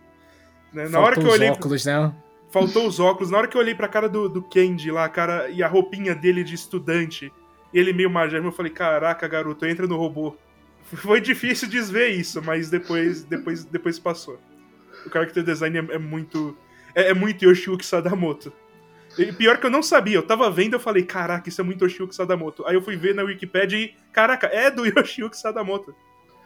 [0.72, 0.88] Né?
[0.88, 1.50] Na hora que eu olhei.
[1.50, 2.14] Os óculos, né?
[2.52, 3.30] Faltou os óculos.
[3.30, 6.14] Na hora que eu olhei pra cara do, do Kendi lá, cara, e a roupinha
[6.14, 7.32] dele de estudante,
[7.72, 10.36] ele meio magérrimo, eu falei, caraca, garoto, entra no robô.
[10.84, 14.38] Foi difícil desver isso, mas depois, depois, depois passou.
[15.06, 16.54] O character design é, é muito.
[16.94, 18.52] É, é muito Yoshiyuki Sadamoto.
[19.18, 21.84] E pior que eu não sabia, eu tava vendo eu falei, caraca, isso é muito
[21.86, 22.66] Yoshiyuki Sadamoto.
[22.66, 25.94] Aí eu fui ver na Wikipedia e, caraca, é do Yoshiyuki Sadamoto.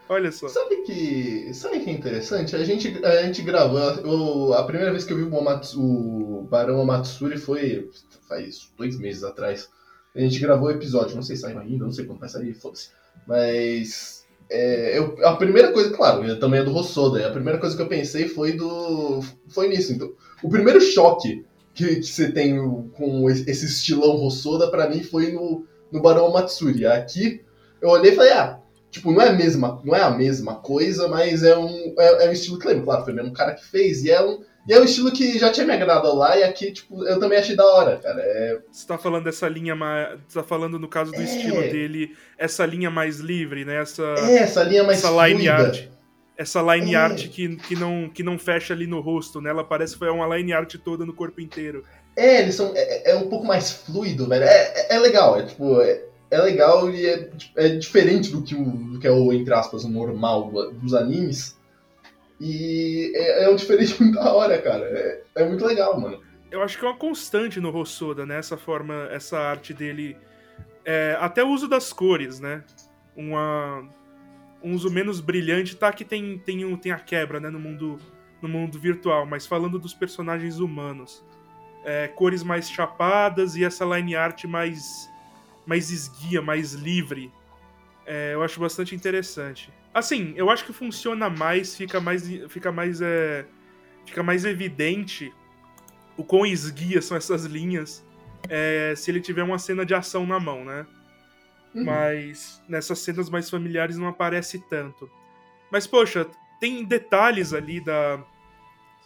[0.09, 0.47] Olha só.
[0.47, 1.53] Sabe que.
[1.53, 2.55] Sabe que é interessante?
[2.55, 3.79] A gente, a gente gravou.
[3.79, 7.89] Eu, a primeira vez que eu vi o, o Barão Amatsuri foi
[8.27, 9.69] faz dois meses atrás.
[10.15, 12.53] A gente gravou o episódio, não sei se saiu ainda, não sei quando vai sair,
[12.53, 12.89] foda-se.
[13.27, 14.25] Mas.
[14.49, 17.27] É, eu, a primeira coisa, claro, também é do Rossoda.
[17.27, 19.21] A primeira coisa que eu pensei foi do.
[19.49, 19.91] Foi nisso.
[19.91, 22.57] Então, o primeiro choque que, que você tem
[22.91, 26.85] com esse estilão Rossoda, para mim foi no, no Barão Matsuri.
[26.85, 27.41] Aqui
[27.81, 28.59] eu olhei e falei, ah,
[28.97, 32.29] tipo, não é a mesma, não é a mesma coisa, mas é um, é, é
[32.29, 34.43] um estilo que lembro, claro, foi o mesmo cara que fez, e é um.
[34.67, 37.39] E é um estilo que já tinha me agradado lá, e aqui, tipo, eu também
[37.39, 38.21] achei da hora, cara.
[38.21, 38.59] É...
[38.69, 40.19] Você tá falando dessa linha mais.
[40.27, 41.23] Você tá falando, no caso do é...
[41.23, 43.81] estilo dele, essa linha mais livre, né?
[43.81, 44.03] Essa.
[44.17, 45.85] É, essa linha mais essa line art.
[46.37, 46.97] Essa line é.
[46.97, 49.49] art que, que, não, que não fecha ali no rosto, né?
[49.49, 51.83] Ela parece que foi uma line art toda no corpo inteiro.
[52.15, 52.73] É, eles são.
[52.75, 54.43] É, é um pouco mais fluido, velho.
[54.43, 55.79] É, é, é legal, é tipo.
[56.29, 59.85] É, legal e é, é diferente do que, o, do que é o, entre aspas,
[59.85, 61.57] o normal dos animes.
[62.39, 64.85] E é, é um diferente muito da hora, cara.
[64.85, 66.21] É, é muito legal, mano.
[66.51, 68.37] Eu acho que é uma constante no Rossoda, né?
[68.37, 70.17] Essa forma, essa arte dele.
[70.85, 72.63] É, até o uso das cores, né?
[73.15, 73.87] Uma,
[74.63, 75.91] um uso menos brilhante, tá?
[75.91, 77.49] Que tem, tem, um, tem a quebra, né?
[77.49, 77.97] No mundo,
[78.41, 81.25] no mundo virtual, mas falando dos personagens humanos.
[81.83, 85.09] É, cores mais chapadas e essa line art mais
[85.67, 87.31] mais esguia, mais livre.
[88.05, 89.71] É, eu acho bastante interessante.
[89.93, 93.45] Assim, eu acho que funciona mais, fica mais, fica mais, é,
[94.05, 95.33] fica mais evidente
[96.15, 98.03] o quão esguia são essas linhas
[98.49, 100.87] é, se ele tiver uma cena de ação na mão, né?
[101.75, 101.83] Uhum.
[101.83, 105.09] Mas nessas cenas mais familiares não aparece tanto.
[105.69, 106.25] Mas, poxa,
[106.61, 108.23] tem detalhes ali da,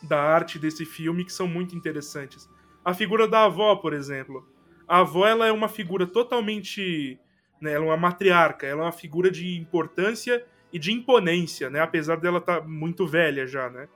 [0.03, 2.47] da arte desse filme que são muito interessantes.
[2.85, 4.47] A figura da avó, por exemplo
[4.87, 7.19] a avó ela é uma figura totalmente.
[7.59, 11.79] Né, ela é uma matriarca, ela é uma figura de importância e de imponência, né?
[11.79, 13.87] Apesar dela estar tá muito velha já, né?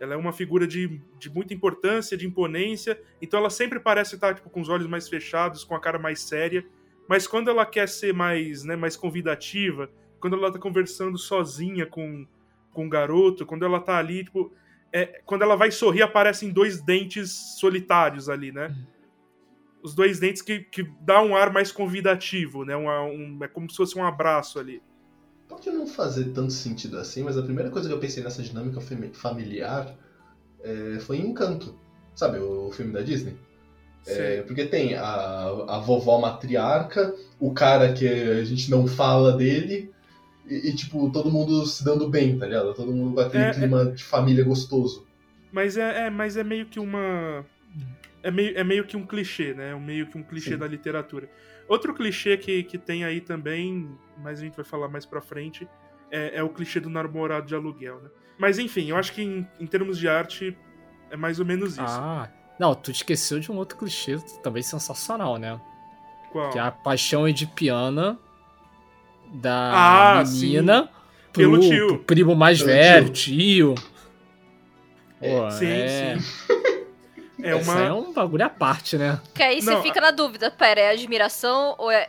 [0.00, 4.34] Ela é uma figura de, de muita importância, de imponência, então ela sempre parece estar
[4.34, 6.64] tipo, com os olhos mais fechados, com a cara mais séria.
[7.08, 12.26] Mas quando ela quer ser mais, né, mais convidativa, quando ela tá conversando sozinha com,
[12.72, 14.52] com o garoto, quando ela tá ali, tipo.
[14.94, 18.76] É, quando ela vai sorrir, aparecem dois dentes solitários ali, né?
[19.82, 22.76] Os dois dentes que, que dá um ar mais convidativo, né?
[22.76, 24.80] Um, um, é como se fosse um abraço ali.
[25.48, 28.80] Pode não fazer tanto sentido assim, mas a primeira coisa que eu pensei nessa dinâmica
[29.12, 29.94] familiar
[30.62, 31.78] é, foi em Encanto.
[32.14, 33.36] Sabe, o filme da Disney?
[34.06, 35.04] É, porque tem a,
[35.68, 39.92] a vovó matriarca, o cara que a gente não fala dele,
[40.46, 42.74] e, e tipo, todo mundo se dando bem, tá ligado?
[42.74, 43.84] Todo mundo com aquele é, clima é...
[43.86, 45.06] de família gostoso.
[45.52, 47.44] Mas é, é, mas é meio que uma
[48.22, 49.70] é meio, é meio que um clichê, né?
[49.70, 50.58] É meio que um clichê Sim.
[50.58, 51.28] da literatura.
[51.68, 55.68] Outro clichê que, que tem aí também, mas a gente vai falar mais pra frente,
[56.10, 58.10] é, é o clichê do namorado de aluguel, né?
[58.38, 60.56] Mas enfim, eu acho que em, em, termos de arte
[61.10, 61.82] é mais ou menos isso.
[61.86, 65.60] Ah, não, tu esqueceu de um outro clichê também sensacional, né?
[66.30, 66.50] Qual?
[66.50, 68.18] Que é a paixão edipiana
[69.32, 70.90] da ah, menina
[71.32, 71.86] pro, Pelo tio.
[71.88, 73.74] Pro primo mais Pelo velho, tio.
[73.74, 73.92] tio.
[75.20, 76.18] Pô, sim, é...
[76.18, 76.61] sim.
[77.42, 77.80] É uma...
[77.80, 79.20] é um bagulho à parte, né?
[79.34, 82.08] Que aí você fica na dúvida, pera, é admiração ou é...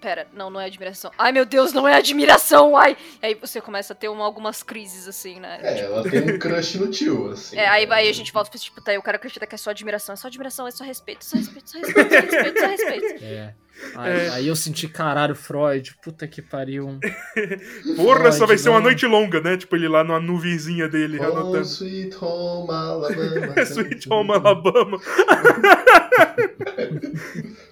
[0.00, 1.12] Pera, não, não é admiração.
[1.16, 2.96] Ai, meu Deus, não é admiração, ai!
[3.22, 5.60] E aí você começa a ter uma, algumas crises, assim, né?
[5.62, 5.86] É, tipo...
[5.86, 7.56] ela tem um crush no tio, assim.
[7.56, 9.58] É, aí, aí a gente volta pra tipo, tá aí o cara acredita que é
[9.58, 10.14] só admiração.
[10.14, 13.18] É só admiração, é só respeito, só respeito, só respeito, só respeito, só respeito.
[13.28, 13.54] É.
[13.94, 14.28] Aí, é.
[14.30, 16.98] aí, eu senti, caralho, Freud, puta que pariu.
[17.96, 19.56] Porra, Freud, só vai ser uma noite longa, né?
[19.56, 21.60] Tipo, ele lá na nuvenzinha dele, oh, anotando.
[21.60, 23.54] Sweet Home Alabama.
[23.64, 24.98] sweet Home Alabama.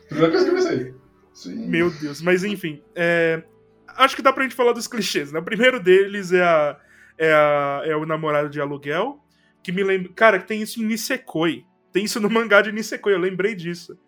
[0.09, 1.06] Primeira coisa que eu pensei.
[1.45, 2.83] Meu Deus, mas enfim.
[2.95, 3.43] É...
[3.89, 5.39] Acho que dá pra gente falar dos clichês, né?
[5.39, 6.77] O primeiro deles é, a...
[7.19, 7.83] É, a...
[7.85, 9.21] é o namorado de aluguel,
[9.63, 10.13] que me lembra...
[10.15, 11.65] Cara, tem isso em Nisekoi.
[11.93, 13.99] Tem isso no mangá de Nisekoi, eu lembrei disso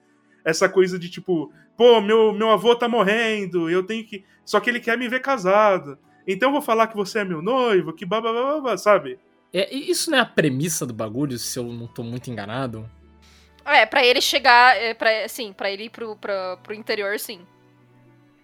[0.49, 4.25] essa coisa de tipo, pô, meu, meu avô tá morrendo, eu tenho que.
[4.45, 5.99] Só que ele quer me ver casado.
[6.27, 9.19] Então eu vou falar que você é meu noivo, que babá, sabe?
[9.53, 12.89] É, isso não é a premissa do bagulho, se eu não tô muito enganado?
[13.69, 17.41] É, pra ele chegar, é, pra, assim, pra ele ir pro, pra, pro interior, sim.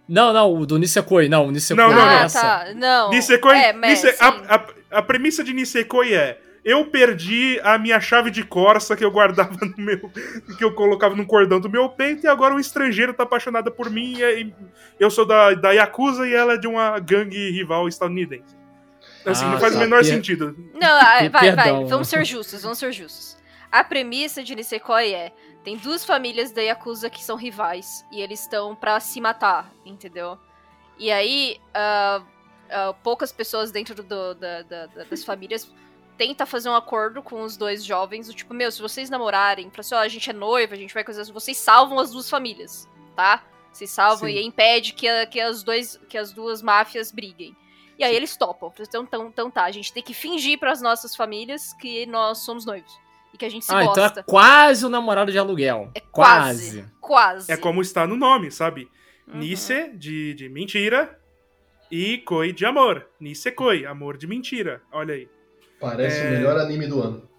[0.07, 2.23] Não, não, o do Nisekoi, não, o Nisekoi não, não, é não.
[2.23, 2.41] essa.
[2.41, 3.09] Tá, não.
[3.09, 4.65] Nisekoi, é, mas, Nise, a, a,
[4.99, 9.55] a, premissa de Nisekoi é eu perdi a minha chave de Corsa que eu guardava
[9.65, 10.09] no meu.
[10.57, 13.89] que eu colocava no cordão do meu peito, e agora um estrangeiro tá apaixonada por
[13.89, 14.15] mim.
[14.17, 14.51] E
[14.99, 18.55] eu sou da, da Yakuza e ela é de uma gangue rival estadunidense.
[19.25, 19.79] Assim, ah, não faz tá.
[19.79, 20.05] o menor per...
[20.05, 20.55] sentido.
[20.73, 21.85] Não, vai, vai, vai.
[21.85, 23.37] Vamos ser justos, vamos ser justos.
[23.75, 28.39] A premissa de Nisekoi é: tem duas famílias da Yakuza que são rivais, e eles
[28.39, 30.39] estão para se matar, entendeu?
[30.97, 35.69] E aí, uh, uh, poucas pessoas dentro do, da, da, das famílias
[36.17, 39.81] tenta fazer um acordo com os dois jovens, do tipo, meu, se vocês namorarem, pra
[39.81, 42.87] assim, ó, a gente é noiva, a gente vai coisas, vocês salvam as duas famílias,
[43.13, 43.43] tá?
[43.73, 44.35] Vocês salvam Sim.
[44.35, 47.53] e impede que, a, que, as dois, que as duas máfias briguem.
[47.99, 48.15] E aí Sim.
[48.15, 48.71] eles topam.
[48.79, 52.37] Então, então, então tá, a gente tem que fingir para as nossas famílias que nós
[52.37, 53.03] somos noivos.
[53.35, 54.05] E que a gente se ah, gosta.
[54.05, 55.91] então é quase o namorado de aluguel.
[55.93, 56.81] É quase.
[56.81, 56.91] Quase.
[57.01, 57.51] quase.
[57.51, 58.89] É como está no nome, sabe?
[59.27, 59.39] Uhum.
[59.39, 61.19] Nisse de, de mentira
[61.91, 63.05] e Koi de amor.
[63.19, 64.81] Nisekoi, amor de mentira.
[64.91, 65.27] Olha aí.
[65.79, 66.27] Parece é...
[66.27, 67.29] o melhor anime do ano.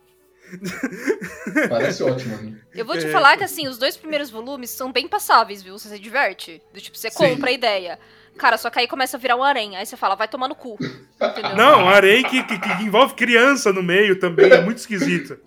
[1.69, 2.59] Parece ótimo, amigo.
[2.73, 3.11] Eu vou te é...
[3.11, 5.79] falar que, assim, os dois primeiros volumes são bem passáveis, viu?
[5.79, 6.63] Você se diverte.
[6.73, 7.17] Do tipo, você Sim.
[7.17, 7.99] compra a ideia.
[8.37, 9.77] Cara, só que aí começa a virar um harém.
[9.77, 10.77] Aí você fala, vai tomar no cu.
[11.21, 11.57] Entendeu?
[11.57, 14.51] Não, harém que, que, que, envolve criança no meio também.
[14.51, 15.39] É muito esquisito.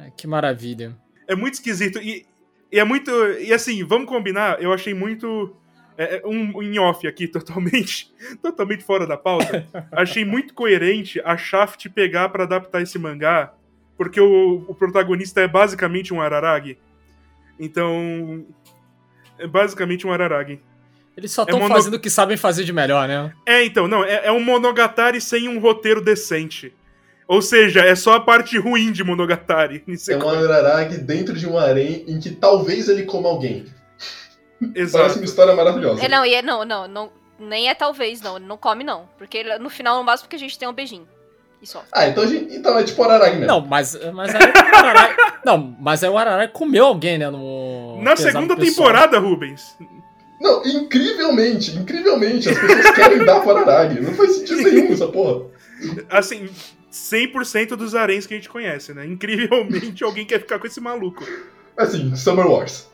[0.00, 0.96] Ai, que maravilha.
[1.26, 1.98] É muito esquisito.
[1.98, 2.26] E,
[2.70, 3.10] e é muito.
[3.40, 5.54] E assim, vamos combinar, eu achei muito
[5.98, 9.66] é, é, um em off aqui, totalmente, totalmente fora da pauta.
[9.90, 13.52] Achei muito coerente a Shaft pegar para adaptar esse mangá,
[13.96, 16.78] porque o, o protagonista é basicamente um Araragi.
[17.58, 18.46] Então,
[19.36, 20.60] é basicamente um Araragi.
[21.16, 21.74] Eles só estão é mono...
[21.74, 23.32] fazendo o que sabem fazer de melhor, né?
[23.44, 26.72] É, então, não, é, é um Monogatari sem um roteiro decente.
[27.28, 29.84] Ou seja, é só a parte ruim de Monogatari.
[30.08, 33.66] É um Araragi dentro de um harém em que talvez ele coma alguém.
[34.74, 35.02] Exato.
[35.02, 36.02] Parece uma história maravilhosa.
[36.02, 38.36] É, não, e é, não, não, não, nem é talvez, não.
[38.36, 39.08] Ele não come, não.
[39.18, 41.06] Porque ele, no final não basta porque a gente tem um beijinho.
[41.60, 41.84] E só.
[41.92, 43.46] Ah, então, gente, então é tipo Araragi mesmo.
[43.46, 47.28] Não, mas, mas aí o Araragi, Não, mas é o Araragi comeu alguém, né?
[47.28, 49.76] No Na segunda temporada, Rubens.
[50.40, 54.00] Não, incrivelmente, incrivelmente, as pessoas querem dar pro Araragi.
[54.00, 55.46] Não faz sentido nenhum essa porra.
[56.08, 56.48] Assim,
[56.90, 59.06] 100% dos aréns que a gente conhece, né?
[59.06, 61.24] Incrivelmente alguém quer ficar com esse maluco.
[61.76, 62.88] Assim, Summer Wars.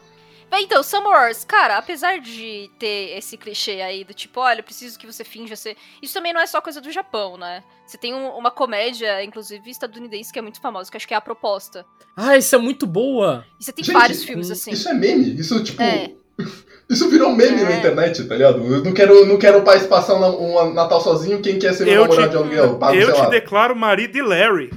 [0.56, 5.06] Então, Summer Wars, cara, apesar de ter esse clichê aí do tipo, olha, preciso que
[5.06, 5.76] você finja ser.
[6.00, 7.62] Isso também não é só coisa do Japão, né?
[7.86, 11.16] Você tem um, uma comédia, inclusive estadunidense, que é muito famosa, que acho que é
[11.16, 11.84] a proposta.
[12.16, 13.44] Ah, isso é muito boa!
[13.60, 14.70] E você tem Gente, vários filmes assim.
[14.70, 15.34] Isso é meme?
[15.38, 15.82] Isso, tipo.
[15.82, 16.12] É.
[16.88, 17.64] Isso virou meme é.
[17.64, 18.58] na internet, tá ligado?
[18.62, 21.84] Eu não quero, não quero o pai passar um, um, Natal sozinho, quem quer ser
[21.86, 22.78] meu namorado de aluguel?
[22.78, 23.28] Pago, eu te lá.
[23.28, 24.70] declaro marido de Larry.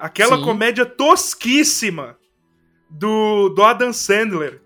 [0.00, 0.42] Aquela Sim.
[0.42, 2.16] comédia tosquíssima
[2.90, 4.60] do, do Adam Sandler.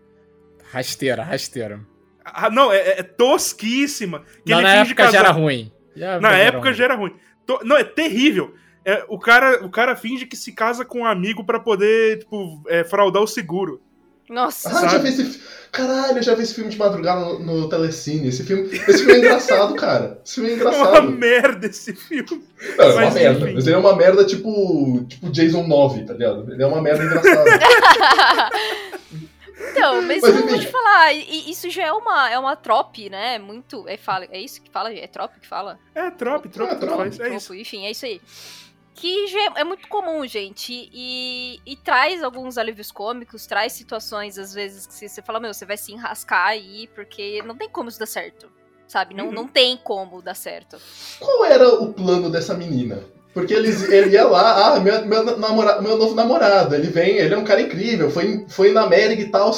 [0.73, 1.81] Rasteira, rasteira.
[2.25, 4.23] Ah, não, é, é tosquíssima.
[4.45, 5.13] Que não, na época casar...
[5.13, 5.73] já era ruim.
[5.95, 7.15] Já na época já era ruim.
[7.47, 7.61] To...
[7.65, 8.55] Não, é terrível.
[8.85, 12.63] É, o, cara, o cara finge que se casa com um amigo para poder, tipo,
[12.69, 13.81] é, fraudar o seguro.
[14.29, 14.71] Nossa.
[14.71, 15.41] Ah, já vi esse...
[15.71, 18.29] Caralho, eu já vi esse filme de madrugada no, no Telecine.
[18.29, 20.21] Esse filme, esse filme é engraçado, cara.
[20.25, 20.97] Esse filme é engraçado.
[20.97, 22.43] É uma merda esse filme.
[22.79, 23.53] Não, é uma merda.
[23.53, 26.53] Mas ele é uma merda tipo, tipo Jason 9, tá ligado?
[26.53, 27.45] Ele é uma merda engraçada.
[29.71, 33.39] Então, mas, mas eu vou te falar, isso já é uma, é uma trope, né?
[33.39, 33.87] Muito.
[33.89, 34.93] É, fala, é isso que fala?
[34.93, 35.79] É trope que fala?
[35.95, 37.55] É, trope, trope, é, trope, trope, é isso.
[37.55, 38.21] Enfim, é isso aí.
[38.97, 40.91] Que já é, é muito comum, gente.
[40.93, 45.67] E, e traz alguns alívios cômicos, traz situações, às vezes, que você fala, meu, você
[45.67, 48.49] vai se enrascar aí, porque não tem como isso dar certo.
[48.89, 49.15] Sabe?
[49.15, 49.33] Não, uhum.
[49.33, 50.79] não tem como dar certo.
[51.21, 53.01] Qual era o plano dessa menina?
[53.35, 57.35] Porque eles, ele ia lá, ah, meu, meu, namora, meu novo namorado, ele vem, ele
[57.35, 59.53] é um cara incrível, foi, foi na América e tal.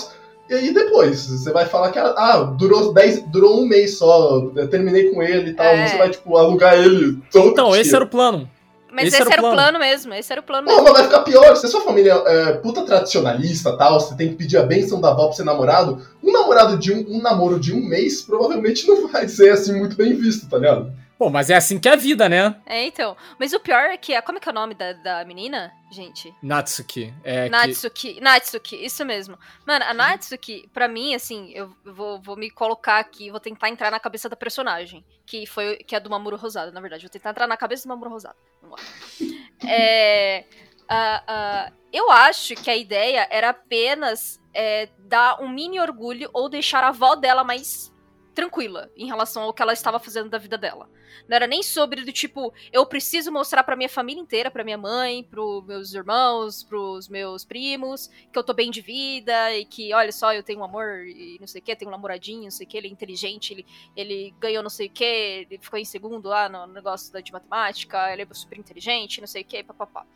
[0.50, 4.68] E aí depois, você vai falar que ah, durou, dez, durou um mês só, eu
[4.68, 5.86] terminei com ele e tal, é.
[5.86, 7.80] você vai, tipo, alugar ele todo Então, dia.
[7.80, 8.50] esse era o plano.
[8.90, 9.54] Mas esse, esse era, o plano.
[9.56, 9.78] plano.
[9.78, 10.84] mesmo, esse era o plano não, mesmo.
[10.84, 14.34] Mas vai ficar pior, se a sua família é puta tradicionalista tal, você tem que
[14.34, 17.74] pedir a benção da avó pra ser namorado, um namorado de um, um namoro de
[17.74, 20.92] um mês provavelmente não vai ser assim muito bem visto, tá ligado?
[21.18, 22.54] Pô, mas é assim que é a vida, né?
[22.64, 23.16] É, então.
[23.40, 24.20] Mas o pior é que.
[24.22, 26.32] Como é que é o nome da, da menina, gente?
[26.40, 27.12] Natsuki.
[27.24, 28.14] É Natsuki.
[28.14, 28.20] Que...
[28.20, 29.36] Natsuki, isso mesmo.
[29.66, 33.90] Mano, a Natsuki, pra mim, assim, eu vou, vou me colocar aqui, vou tentar entrar
[33.90, 35.04] na cabeça da personagem.
[35.26, 35.78] Que foi.
[35.78, 37.02] Que é do Mamuro Rosado, na verdade.
[37.02, 38.36] Vou tentar entrar na cabeça do Mamuro Rosado.
[38.62, 39.68] Vamos lá.
[39.68, 40.44] é.
[40.90, 46.48] Uh, uh, eu acho que a ideia era apenas é, dar um mini orgulho ou
[46.48, 47.92] deixar a avó dela mais
[48.38, 50.88] tranquila em relação ao que ela estava fazendo da vida dela.
[51.28, 54.78] Não era nem sobre do tipo, eu preciso mostrar para minha família inteira, para minha
[54.78, 59.92] mãe, pros meus irmãos, pros meus primos, que eu tô bem de vida e que,
[59.92, 62.50] olha só, eu tenho um amor e não sei o que, tenho um namoradinho, não
[62.52, 65.04] sei o que, ele é inteligente, ele, ele ganhou não sei o que,
[65.50, 69.42] ele ficou em segundo lá no negócio de matemática, ele é super inteligente, não sei
[69.42, 70.06] o que, papapá.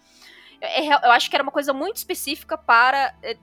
[0.61, 3.37] Eu, eu acho que era uma coisa muito específica para eh,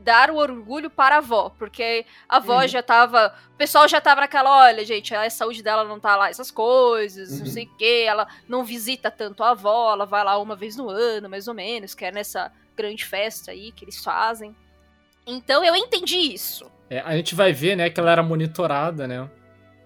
[0.00, 2.68] dar o orgulho para a avó, porque a avó uhum.
[2.68, 3.34] já tava.
[3.52, 7.30] O pessoal já tava naquela, olha, gente, a saúde dela não tá lá, essas coisas,
[7.32, 7.38] uhum.
[7.40, 10.76] não sei o quê, ela não visita tanto a avó, ela vai lá uma vez
[10.76, 14.56] no ano, mais ou menos, que é nessa grande festa aí que eles fazem.
[15.26, 16.70] Então eu entendi isso.
[16.88, 19.28] É, a gente vai ver, né, que ela era monitorada, né?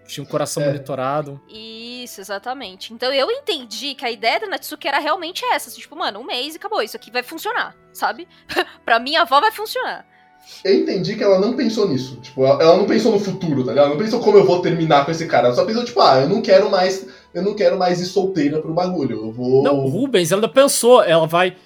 [0.07, 0.67] Tinha um coração é.
[0.67, 1.41] monitorado.
[1.49, 2.93] Isso, exatamente.
[2.93, 5.71] Então eu entendi que a ideia da Natsuki era realmente essa.
[5.71, 6.83] Assim, tipo, mano, um mês e acabou.
[6.83, 8.29] Isso aqui vai funcionar, sabe?
[8.85, 10.07] pra minha avó vai funcionar.
[10.63, 12.17] Eu entendi que ela não pensou nisso.
[12.21, 13.87] Tipo, ela não pensou no futuro, tá ligado?
[13.87, 15.47] Ela não pensou como eu vou terminar com esse cara.
[15.47, 17.07] Ela só pensou, tipo, ah, eu não quero mais.
[17.33, 19.27] Eu não quero mais ir solteira pro bagulho.
[19.27, 19.63] Eu vou.
[19.63, 21.57] Não, o Rubens, ela pensou, ela vai.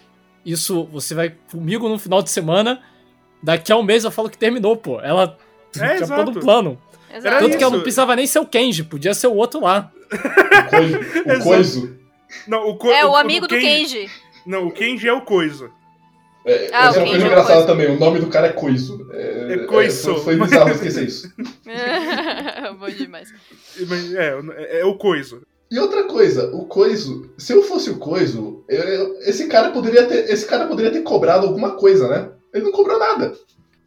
[0.44, 2.80] isso você vai comigo no final de semana.
[3.42, 5.00] Daqui a um mês eu falo que terminou, pô.
[5.00, 5.36] Ela
[5.76, 6.78] é, tinha todo um plano.
[7.14, 7.38] Exato.
[7.38, 7.58] Tanto isso.
[7.58, 9.90] que ela não precisava nem ser o Kenji, podia ser o outro lá.
[10.12, 10.98] O coiso.
[11.26, 11.98] O coiso.
[12.46, 14.00] Não, o co é, o, o amigo o do Kenji.
[14.00, 14.10] Kenji.
[14.46, 15.70] Não, o Kenji é o coiso.
[16.48, 19.06] É, ah, essa é uma coisa engraçada também, o nome do cara é Coiso.
[19.12, 20.12] É, é Coiso.
[20.12, 21.30] É, foi bizarro esquecer isso.
[22.78, 23.28] Bom demais.
[24.16, 25.42] É, é, o Coiso.
[25.70, 30.06] E outra coisa, o Coiso, se eu fosse o Coiso, eu, eu, esse cara poderia
[30.06, 32.30] ter, esse cara poderia ter cobrado alguma coisa, né?
[32.54, 33.34] Ele não cobrou nada.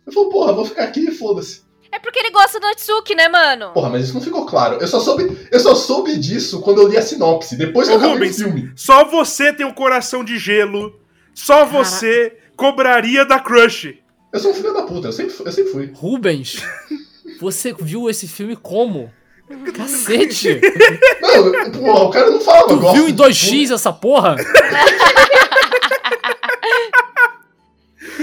[0.06, 1.64] Eu falei, porra, vou ficar aqui e foda-se.
[1.92, 3.72] É porque ele gosta do Natsuki, né, mano?
[3.74, 4.78] Porra, mas isso não ficou claro.
[4.80, 7.98] Eu só soube, eu só soube disso quando eu li a sinopse, depois que eu
[7.98, 8.72] acabei Rubens, o filme.
[8.76, 11.00] Só você tem um coração de gelo.
[11.34, 13.96] Só você cobraria da Crush.
[14.32, 15.92] Eu sou um filho da puta, eu sempre, eu sempre fui.
[15.94, 16.64] Rubens,
[17.40, 19.12] você viu esse filme como?
[19.76, 20.62] Cacete!
[21.22, 24.38] Não, porra, o cara não fala, Tu viu em 2x essa porra?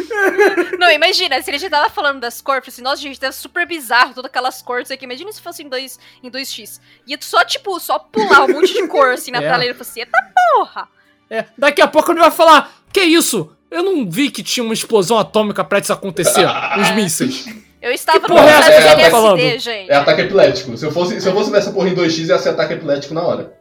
[0.78, 4.14] Não, imagina, se ele já tava falando das cores, assim, nossa, gente, deve super bizarro
[4.14, 5.04] todas aquelas cores aqui.
[5.04, 6.80] Imagina se fosse em 2 em 2x.
[7.06, 9.42] Ia só, tipo, ssó pular um monte de cor assim na é.
[9.42, 10.18] e ele falou assim, eita
[10.56, 10.88] porra!
[11.30, 13.54] É, daqui a pouco ele vai falar, que isso?
[13.70, 16.46] Eu não vi que tinha uma explosão atômica prestes a acontecer,
[16.80, 17.46] os mísseis.
[17.80, 19.90] Eu estava no é, de LSD, é, gente.
[19.90, 20.76] É ataque epilético.
[20.76, 23.22] Se eu fosse, se eu fosse nessa porra em 2x, ia ser ataque epilético na
[23.22, 23.52] hora.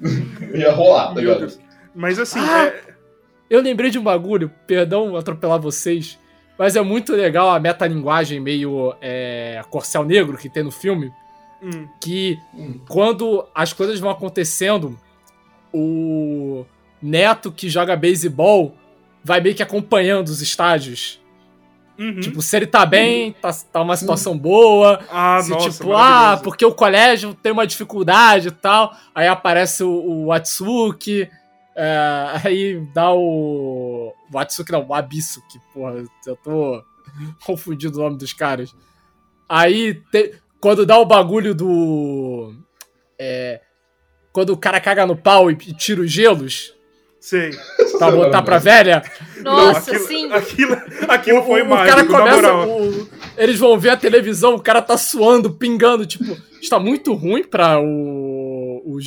[0.54, 1.52] ia rolar, tá ligado?
[1.94, 2.89] Mas assim, ah, é...
[3.50, 6.16] Eu lembrei de um bagulho, perdão atropelar vocês,
[6.56, 11.12] mas é muito legal a metalinguagem meio é, Corcel Negro que tem no filme.
[11.60, 11.88] Hum.
[12.00, 12.80] Que hum.
[12.88, 14.98] quando as coisas vão acontecendo,
[15.74, 16.64] o
[17.02, 18.74] neto que joga beisebol
[19.22, 21.20] vai meio que acompanhando os estágios.
[21.98, 22.20] Uhum.
[22.20, 25.00] Tipo, se ele tá bem, tá, tá uma situação boa.
[25.10, 28.94] Ah, se, nossa, tipo, ah, porque o colégio tem uma dificuldade e tal.
[29.14, 31.28] Aí aparece o, o Atsuki.
[31.82, 34.12] É, aí dá o.
[34.30, 35.58] O Atsuki não, o Abisuki.
[35.72, 36.84] Porra, eu tô
[37.46, 38.74] confundindo o nome dos caras.
[39.48, 42.52] Aí, te, quando dá o bagulho do.
[43.18, 43.62] É,
[44.30, 46.74] quando o cara caga no pau e, e tira os gelos.
[47.18, 47.50] Sei.
[47.98, 49.02] Pra botar pra velha?
[49.42, 50.32] Nossa, aquilo, sim.
[50.32, 50.76] Aquilo,
[51.08, 53.08] aquilo foi o, mágico, o cara começa, o,
[53.38, 57.78] eles vão ver a televisão, o cara tá suando, pingando, tipo, está muito ruim pra
[57.78, 58.98] o, o,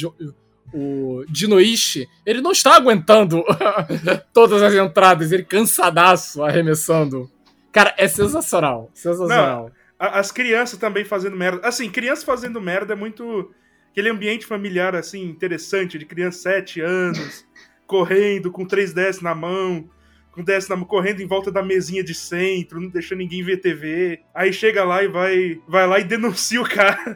[0.74, 2.10] o Dinoishi.
[2.26, 3.44] Ele não está aguentando
[4.34, 7.30] todas as entradas, ele cansadaço arremessando.
[7.72, 9.66] Cara, é sensacional, sensacional.
[9.66, 11.68] Não, as crianças também fazendo merda.
[11.68, 13.52] Assim, crianças fazendo merda é muito...
[13.92, 17.46] Aquele ambiente familiar, assim, interessante, de criança 7 anos
[17.86, 19.88] correndo com 3DS na mão,
[20.32, 23.58] com 3DS na mão, correndo em volta da mesinha de centro, não deixando ninguém ver
[23.58, 24.20] TV.
[24.34, 27.16] Aí chega lá e vai, vai lá e denuncia o cara.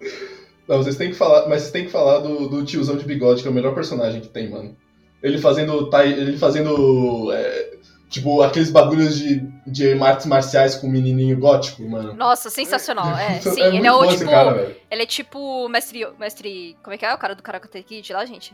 [0.70, 3.42] Não, vocês têm que falar, mas vocês têm que falar do, do tiozão de bigode,
[3.42, 4.76] que é o melhor personagem que tem, mano.
[5.20, 5.90] Ele fazendo.
[5.92, 7.32] Ele fazendo.
[7.32, 7.70] É,
[8.10, 12.12] Tipo, aqueles bagulhos de, de artes marciais com o menininho gótico, mano.
[12.12, 13.16] Nossa, sensacional.
[13.16, 13.62] É, sim.
[13.62, 14.28] É ele é o tipo.
[14.28, 16.04] Cara, ele é tipo mestre.
[16.18, 16.76] Mestre.
[16.82, 18.52] Como é que é o cara do Karate Kid lá, gente?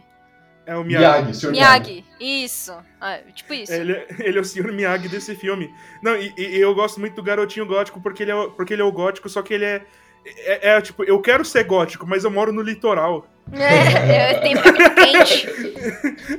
[0.67, 1.49] É o Miyagi.
[1.49, 2.05] Miyagi, Miyagi.
[2.21, 2.77] Isso.
[3.01, 3.73] Ah, tipo isso.
[3.73, 5.71] Ele, é, ele é o senhor Miyagi desse filme.
[6.03, 8.85] Não, e, e, eu gosto muito do garotinho gótico porque ele é, porque ele é
[8.85, 9.87] o gótico, só que ele é,
[10.27, 13.27] é, é, tipo, eu quero ser gótico, mas eu moro no litoral.
[13.53, 14.91] É, eu tenho é
[15.23, 15.49] quente.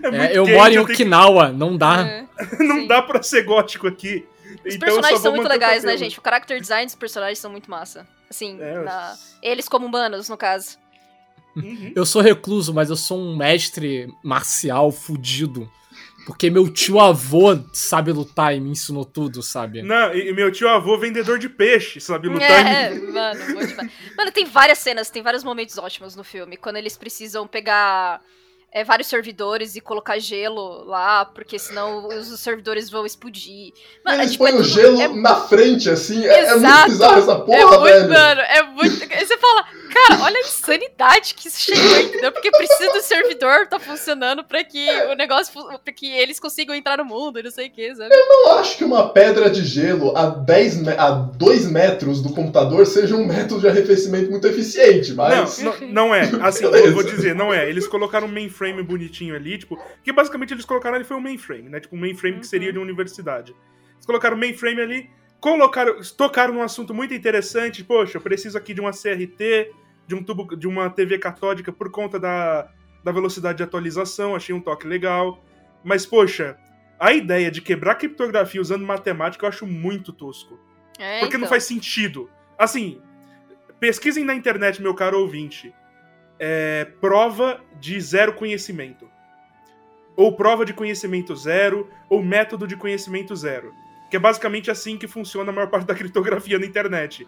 [0.03, 1.55] É, é eu quente, moro em Okinawa, que...
[1.55, 2.05] não dá.
[2.05, 2.25] É,
[2.59, 4.27] não dá pra ser gótico aqui.
[4.65, 6.19] Os então personagens são muito legais, né, gente?
[6.19, 8.05] O character design dos personagens são muito massa.
[8.29, 9.15] Assim, é, na...
[9.41, 10.77] eles como humanos, no caso.
[11.55, 11.93] Uhum.
[11.95, 15.69] Eu sou recluso, mas eu sou um mestre marcial fudido.
[16.27, 19.81] Porque meu tio avô sabe lutar e me ensinou tudo, sabe?
[19.81, 22.67] Não, e meu tio avô vendedor de peixe, sabe lutar.
[22.67, 22.99] É, e...
[22.99, 23.39] mano,
[24.17, 26.57] mano, tem várias cenas, tem vários momentos ótimos no filme.
[26.57, 28.21] Quando eles precisam pegar
[28.71, 33.73] é, vários servidores e colocar gelo lá, porque senão os servidores vão explodir.
[34.05, 35.07] Mano, Eles é, tipo, põem é o gelo é...
[35.07, 38.09] na frente, assim, é, é, muito bizarro essa porra, é muito, velho.
[38.09, 39.13] Mano, é muito.
[39.13, 42.31] Aí você fala, cara, olha a insanidade que isso chegou, entendeu?
[42.31, 45.53] Porque precisa do servidor tá funcionando pra que o negócio,
[45.83, 48.13] pra que eles consigam entrar no mundo e não sei o que, sabe?
[48.13, 52.85] Eu não acho que uma pedra de gelo a 10 a 2 metros do computador
[52.85, 55.57] seja um método de arrefecimento muito eficiente, mas.
[55.59, 56.29] Não, não, não é.
[56.41, 57.67] Assim, eu vou dizer, não é.
[57.67, 61.21] Eles colocaram um mainframe mainframe bonitinho ali, tipo, que basicamente eles colocaram ali foi um
[61.21, 61.79] mainframe, né?
[61.79, 63.55] Tipo, um mainframe que seria de uma universidade.
[63.93, 68.73] Eles colocaram o mainframe ali, colocaram, tocaram num assunto muito interessante, poxa, eu preciso aqui
[68.73, 69.71] de uma CRT,
[70.07, 72.71] de um tubo, de uma TV catódica por conta da,
[73.03, 75.43] da velocidade de atualização, achei um toque legal.
[75.83, 76.57] Mas, poxa,
[76.99, 80.59] a ideia de quebrar criptografia usando matemática eu acho muito tosco.
[80.99, 81.41] É, porque então.
[81.41, 82.29] não faz sentido.
[82.57, 82.99] Assim,
[83.79, 85.73] pesquisem na internet, meu caro ouvinte
[86.39, 89.07] é, prova de zero conhecimento.
[90.15, 93.71] ou prova de conhecimento zero, ou método de conhecimento zero.
[94.09, 97.27] Que é basicamente assim que funciona a maior parte da criptografia na internet.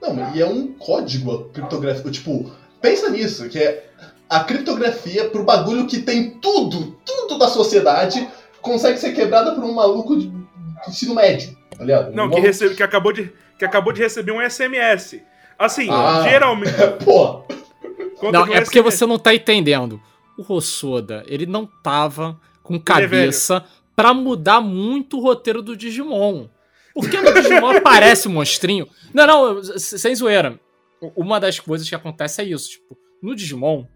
[0.00, 2.08] Não, e é um código criptográfico.
[2.12, 3.90] Tipo, pensa nisso, que é
[4.28, 8.28] a criptografia pro bagulho que tem tudo, tudo da sociedade,
[8.60, 10.30] consegue ser quebrada por um maluco de
[10.86, 12.14] ensino médio, tá ligado?
[12.14, 15.20] Não, que, recebe, que, acabou de, que acabou de receber um SMS.
[15.58, 16.72] Assim, ah, geralmente.
[17.04, 17.42] Pô.
[18.32, 20.00] Não, é porque você não tá entendendo.
[20.36, 25.76] O Rossoda, ele não tava com é cabeça é para mudar muito o roteiro do
[25.76, 26.48] Digimon.
[26.94, 28.88] Porque no Digimon aparece o monstrinho.
[29.12, 30.60] Não, não, sem zoeira.
[31.16, 32.70] Uma das coisas que acontece é isso.
[32.70, 33.86] Tipo, no Digimon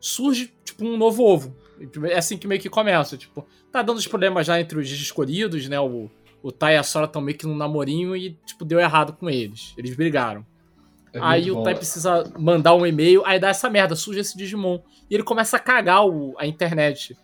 [0.00, 1.56] surge, tipo, um novo ovo.
[2.10, 3.16] É assim que meio que começa.
[3.16, 5.78] Tipo, tá dando os problemas já entre os escolhidos, né?
[5.80, 6.10] O,
[6.42, 9.28] o Tai e a Sora estão meio que num namorinho e, tipo, deu errado com
[9.28, 9.74] eles.
[9.76, 10.46] Eles brigaram.
[11.12, 14.80] É aí o Tai precisa mandar um e-mail, aí dá essa merda, surge esse Digimon.
[15.10, 17.16] E ele começa a cagar o, a internet.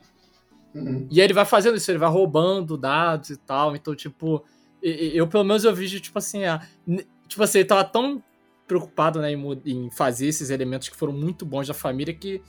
[0.74, 1.06] Uhum.
[1.10, 3.74] E aí ele vai fazendo isso, ele vai roubando dados e tal.
[3.74, 4.44] Então, tipo,
[4.82, 6.60] eu pelo menos eu vejo, tipo assim, a,
[7.26, 8.22] tipo assim, ele tava tão
[8.66, 12.42] preocupado né, em, em, fazer esses elementos que foram muito bons da família que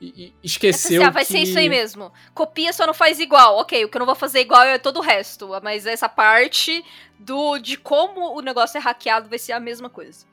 [0.00, 1.02] e, esqueceu.
[1.02, 1.32] Assim, ah, vai que...
[1.32, 2.10] ser isso aí mesmo.
[2.34, 3.58] Copia, só não faz igual.
[3.58, 5.48] Ok, o que eu não vou fazer igual é todo o resto.
[5.62, 6.82] Mas essa parte
[7.18, 10.29] do de como o negócio é hackeado vai ser a mesma coisa.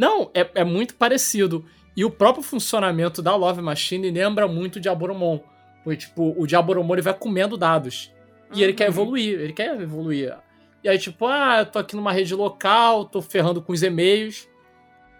[0.00, 1.62] Não, é, é muito parecido.
[1.94, 5.40] E o próprio funcionamento da Love Machine lembra muito de Aboromon.
[5.84, 8.10] Porque, tipo, o Diaboromon ele vai comendo dados.
[8.50, 8.60] E uhum.
[8.62, 8.94] ele quer uhum.
[8.94, 10.34] evoluir, ele quer evoluir.
[10.82, 14.48] E aí, tipo, ah, eu tô aqui numa rede local, tô ferrando com os e-mails.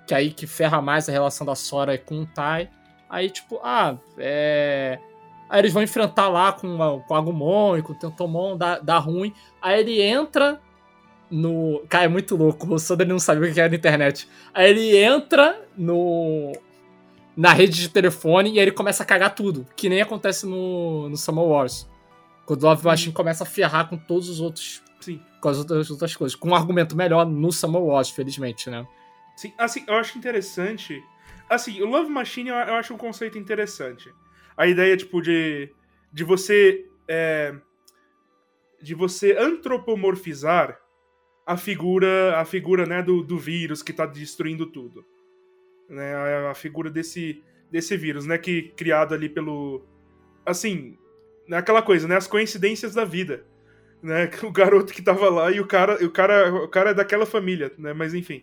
[0.07, 2.71] Que aí que ferra mais a relação da Sora com o Tai.
[3.11, 4.99] Aí, tipo, ah, é.
[5.51, 8.79] Aí eles vão enfrentar lá com, a, com o Agumon e com o Tentomon, dá,
[8.79, 9.35] dá ruim.
[9.61, 10.59] Aí ele entra
[11.31, 11.85] no.
[11.89, 12.73] Cara, é muito louco.
[12.73, 14.29] O Soda não sabia o que era na internet.
[14.53, 16.53] Aí ele entra no.
[17.37, 19.67] Na rede de telefone e aí ele começa a cagar tudo.
[19.77, 21.89] Que nem acontece no, no Summer Wars.
[22.45, 24.83] Quando o Love Machine começa a ferrar com todos os outros.
[25.01, 25.21] Sim.
[25.41, 26.35] Com as outras, outras coisas.
[26.35, 28.87] Com um argumento melhor no Summer Wars, felizmente, né?
[29.37, 31.03] Sim, assim, eu acho interessante.
[31.49, 34.13] Assim, o Love Machine eu, eu acho um conceito interessante.
[34.57, 35.73] A ideia, tipo, de.
[36.13, 36.85] De você.
[37.09, 37.55] É,
[38.83, 40.79] de você antropomorfizar
[41.47, 45.05] a figura, a figura né, do, do vírus que está destruindo tudo.
[45.89, 49.83] Né, a, a, figura desse, desse vírus, né, que criado ali pelo...
[50.47, 50.97] Assim,
[51.49, 53.45] né, aquela coisa, né, as coincidências da vida.
[54.03, 57.27] Né, o garoto que tava lá e o cara, o cara, o cara é daquela
[57.27, 58.43] família, né, mas enfim.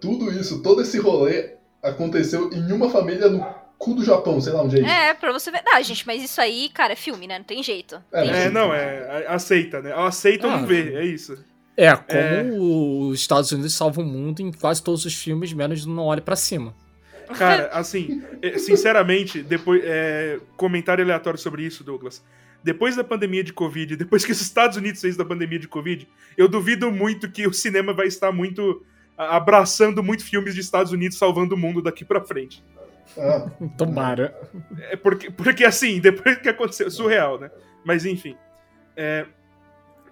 [0.00, 3.44] Tudo isso, todo esse rolê aconteceu em uma família no
[3.84, 4.88] cu do Japão, sei lá onde é isso.
[4.88, 5.62] É, pra você ver.
[5.66, 7.36] Ah, gente, mas isso aí, cara, é filme, né?
[7.38, 8.02] Não tem jeito.
[8.10, 8.52] É, tem é jeito.
[8.54, 9.26] não, é.
[9.28, 9.92] Aceita, né?
[9.94, 11.36] Aceita ah, ou não vê, é isso.
[11.76, 12.42] É, como é...
[13.10, 16.36] os Estados Unidos salvam o mundo em quase todos os filmes, menos Não Olhe para
[16.36, 16.74] Cima.
[17.36, 19.82] Cara, assim, é, sinceramente, depois.
[19.84, 22.22] É, comentário aleatório sobre isso, Douglas.
[22.62, 26.08] Depois da pandemia de Covid, depois que os Estados Unidos fez da pandemia de Covid,
[26.36, 28.82] eu duvido muito que o cinema vai estar muito.
[29.16, 32.62] abraçando muito filmes de Estados Unidos salvando o mundo daqui pra frente.
[33.18, 33.50] Ah.
[33.76, 34.34] Tomara.
[34.90, 37.50] É porque, porque assim, depois que aconteceu, surreal, né?
[37.84, 38.36] Mas enfim.
[38.96, 39.26] É,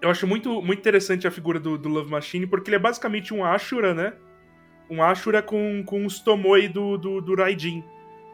[0.00, 3.32] eu acho muito, muito interessante a figura do, do, Love Machine, porque ele é basicamente
[3.32, 4.12] um Ashura, né?
[4.90, 7.84] Um Ashura com, com os Tomoe do, do, do Raijin,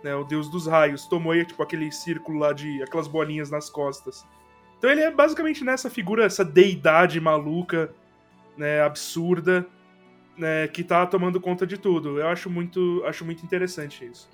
[0.02, 0.14] né?
[0.14, 1.06] O deus dos raios.
[1.06, 2.82] Tomoe é tipo aquele círculo lá de.
[2.82, 4.26] aquelas bolinhas nas costas.
[4.78, 7.92] Então ele é basicamente nessa figura, essa deidade maluca,
[8.56, 8.80] né?
[8.80, 9.66] Absurda,
[10.38, 10.68] né?
[10.68, 12.18] Que tá tomando conta de tudo.
[12.18, 14.30] Eu acho muito, acho muito interessante isso.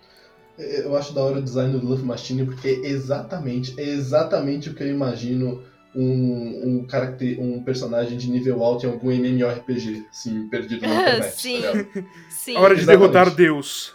[0.57, 4.75] Eu acho da hora o design do Love Machine porque é exatamente, é exatamente o
[4.75, 5.63] que eu imagino
[5.95, 11.23] um, um, caracter, um personagem de nível alto em algum MMORPG, assim, perdido na internet.
[11.23, 12.57] Tá sim, tá sim.
[12.57, 13.01] A hora de exatamente.
[13.01, 13.95] derrotar Deus.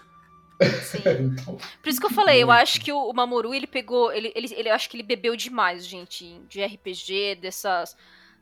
[0.84, 1.00] Sim.
[1.22, 4.54] então, Por isso que eu falei, eu acho que o, Mamoru, ele pegou, ele, ele,
[4.54, 7.96] ele, eu acho que ele bebeu demais, gente, de RPG, dessas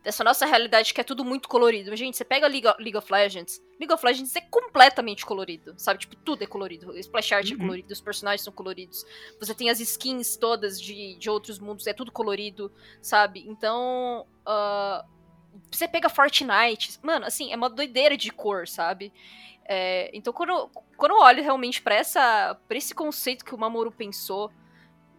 [0.07, 1.93] dessa nossa realidade que é tudo muito colorido.
[1.93, 5.99] Gente, você pega League of, League of Legends, League of Legends é completamente colorido, sabe?
[5.99, 6.91] Tipo, tudo é colorido.
[6.91, 7.57] O splash art é uhum.
[7.57, 9.05] é colorido, os personagens são coloridos.
[9.37, 13.43] Você tem as skins todas de, de outros mundos, é tudo colorido, sabe?
[13.49, 15.05] Então, uh,
[15.69, 19.11] você pega Fortnite, mano, assim, é uma doideira de cor, sabe?
[19.65, 23.91] É, então, quando, quando eu olho realmente pra, essa, pra esse conceito que o Mamoru
[23.91, 24.53] pensou,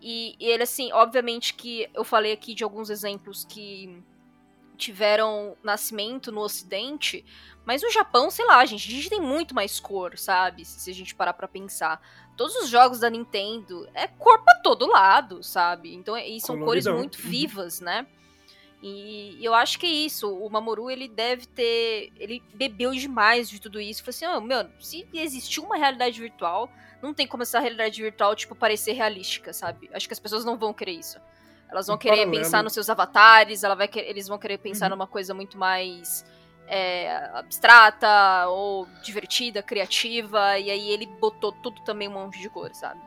[0.01, 4.03] e, e ele, assim, obviamente que eu falei aqui de alguns exemplos que
[4.79, 7.24] tiveram nascimento no Ocidente,
[7.66, 10.64] mas no Japão, sei lá, gente, a gente tem muito mais cor, sabe?
[10.64, 12.01] Se a gente parar pra pensar.
[12.37, 15.95] Todos os jogos da Nintendo é cor pra todo lado, sabe?
[15.95, 16.66] Então, e são Coloridão.
[16.66, 17.31] cores muito uhum.
[17.31, 18.07] vivas, né?
[18.81, 20.33] E eu acho que é isso.
[20.33, 22.12] O Mamoru, ele deve ter.
[22.16, 24.05] Ele bebeu demais de tudo isso.
[24.05, 26.70] Falei assim: oh, meu, se existir uma realidade virtual,
[27.03, 29.91] não tem como essa realidade virtual, tipo, parecer realística, sabe?
[29.93, 31.20] Acho que as pessoas não vão querer isso.
[31.71, 32.43] Elas vão querer paralelo.
[32.43, 34.97] pensar nos seus avatares, ela vai querer, eles vão querer pensar uhum.
[34.97, 36.25] numa coisa muito mais
[36.66, 42.71] é, abstrata ou divertida, criativa, e aí ele botou tudo também um monte de cor,
[42.75, 43.01] sabe?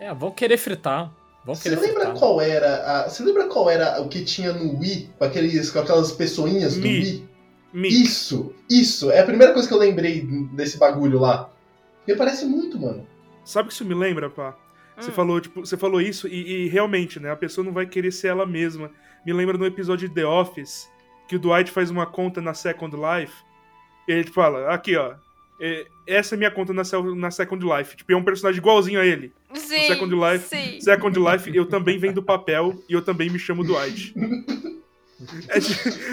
[0.00, 1.12] É, vão querer fritar.
[1.44, 2.18] Vão você lembra fritar.
[2.18, 5.78] qual era a, Você lembra qual era o que tinha no Wii, com, aqueles, com
[5.78, 7.28] aquelas pessoinhas do Wii?
[7.72, 7.88] Mi.
[7.88, 9.10] Isso, isso.
[9.10, 11.50] É a primeira coisa que eu lembrei desse bagulho lá.
[11.98, 13.06] Porque parece muito, mano.
[13.44, 14.56] Sabe o que isso me lembra, pá?
[14.98, 15.14] Você hum.
[15.14, 17.30] falou, tipo, você falou isso e, e, realmente, né?
[17.30, 18.90] A pessoa não vai querer ser ela mesma.
[19.24, 20.88] Me lembra no episódio de The Office,
[21.28, 23.34] que o Dwight faz uma conta na Second Life.
[24.08, 25.14] E ele fala, aqui, ó.
[25.58, 26.82] É, essa é minha conta na,
[27.16, 27.96] na Second Life.
[27.96, 29.32] Tipo, é um personagem igualzinho a ele.
[29.54, 30.48] Sim, no Second Life.
[30.48, 30.80] Sim.
[30.80, 34.14] Second Life, eu também venho do papel e eu também me chamo Dwight.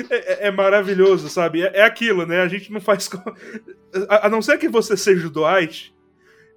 [0.10, 1.62] É, é, é, maravilhoso, sabe?
[1.62, 2.42] É, é, aquilo, né?
[2.42, 3.10] A gente não faz.
[4.08, 5.93] A, a, não ser que você seja o Dwight,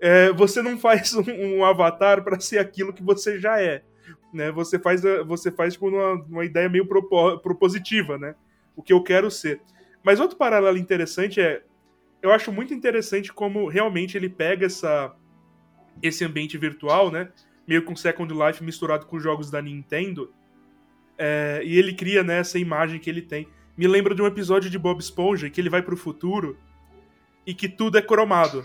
[0.00, 1.24] é, você não faz um,
[1.58, 3.82] um avatar para ser aquilo que você já é.
[4.32, 4.50] Né?
[4.52, 8.34] Você faz, você faz tipo, uma, uma ideia meio propo, propositiva, né?
[8.74, 9.60] O que eu quero ser.
[10.02, 11.62] Mas outro paralelo interessante é.
[12.22, 15.14] Eu acho muito interessante como realmente ele pega essa,
[16.02, 17.30] esse ambiente virtual, né?
[17.66, 20.32] Meio com Second Life misturado com jogos da Nintendo.
[21.18, 23.48] É, e ele cria né, essa imagem que ele tem.
[23.76, 26.58] Me lembra de um episódio de Bob Esponja que ele vai pro futuro
[27.46, 28.64] e que tudo é cromado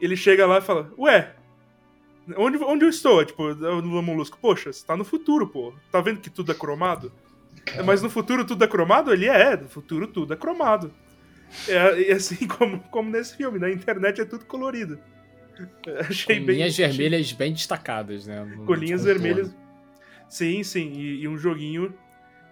[0.00, 1.34] ele chega lá e fala, ué,
[2.36, 3.24] onde, onde eu estou?
[3.24, 5.72] Tipo, no Molusco, poxa, você tá no futuro, pô.
[5.90, 7.12] Tá vendo que tudo é cromado?
[7.66, 9.12] É, mas no futuro tudo é cromado?
[9.12, 10.92] Ele é, no futuro tudo é cromado.
[11.68, 14.98] É, e assim como, como nesse filme, na internet é tudo colorido.
[16.08, 16.56] Achei Com bem.
[16.56, 18.46] Linhas vermelhas bem destacadas, né?
[18.64, 19.54] Com linhas vermelhas.
[20.28, 20.92] Sim, sim.
[20.92, 21.94] E, e, um joguinho.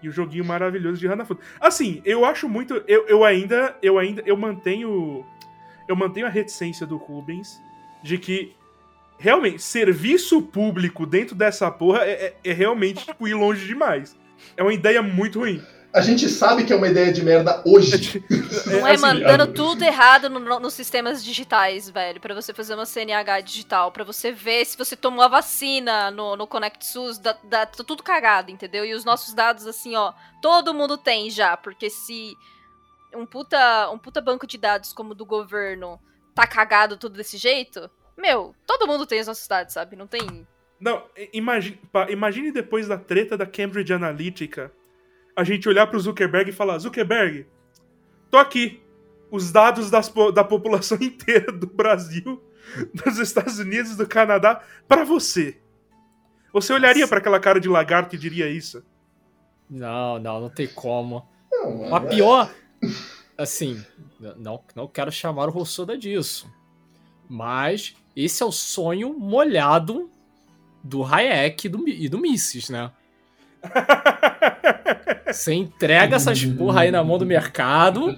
[0.02, 1.40] E um joguinho maravilhoso de Hanafuda.
[1.60, 2.82] Assim, eu acho muito.
[2.86, 3.76] Eu, eu ainda.
[3.82, 4.22] Eu ainda.
[4.24, 5.24] Eu mantenho
[5.88, 7.60] eu mantenho a reticência do Rubens
[8.02, 8.54] de que
[9.18, 12.10] realmente serviço público dentro dessa porra é,
[12.44, 14.16] é, é realmente tipo, ir longe demais.
[14.56, 15.62] É uma ideia muito ruim.
[15.94, 18.22] A gente sabe que é uma ideia de merda hoje.
[18.66, 22.20] É, Não é, assim, mandando tudo errado no, no, nos sistemas digitais, velho.
[22.20, 23.92] para você fazer uma CNH digital.
[23.92, 27.18] para você ver se você tomou a vacina no, no Connect SUS.
[27.18, 28.84] Dá, dá, tá tudo cagado, entendeu?
[28.84, 30.12] E os nossos dados, assim, ó.
[30.40, 31.56] Todo mundo tem já.
[31.56, 32.36] Porque se
[33.16, 36.00] um puta, um puta banco de dados como o do governo
[36.34, 39.96] tá cagado tudo desse jeito, meu, todo mundo tem as nossas dados, sabe?
[39.96, 40.46] Não tem.
[40.80, 44.72] Não, imagine, imagine depois da treta da Cambridge Analytica
[45.36, 47.46] a gente olhar pro Zuckerberg e falar: Zuckerberg,
[48.30, 48.80] tô aqui.
[49.30, 52.40] Os dados das, da população inteira do Brasil,
[52.92, 55.60] dos Estados Unidos, do Canadá, para você.
[56.52, 58.84] Você olharia para aquela cara de lagarto e diria isso?
[59.68, 61.28] Não, não, não tem como.
[61.50, 62.48] Não, a pior,
[63.36, 63.82] assim,
[64.36, 66.50] não, não quero chamar o Rossoda disso.
[67.28, 70.10] Mas esse é o sonho molhado
[70.82, 72.90] do Hayek e do, e do Misses, né?
[75.26, 78.14] Você entrega essas porra aí na mão do mercado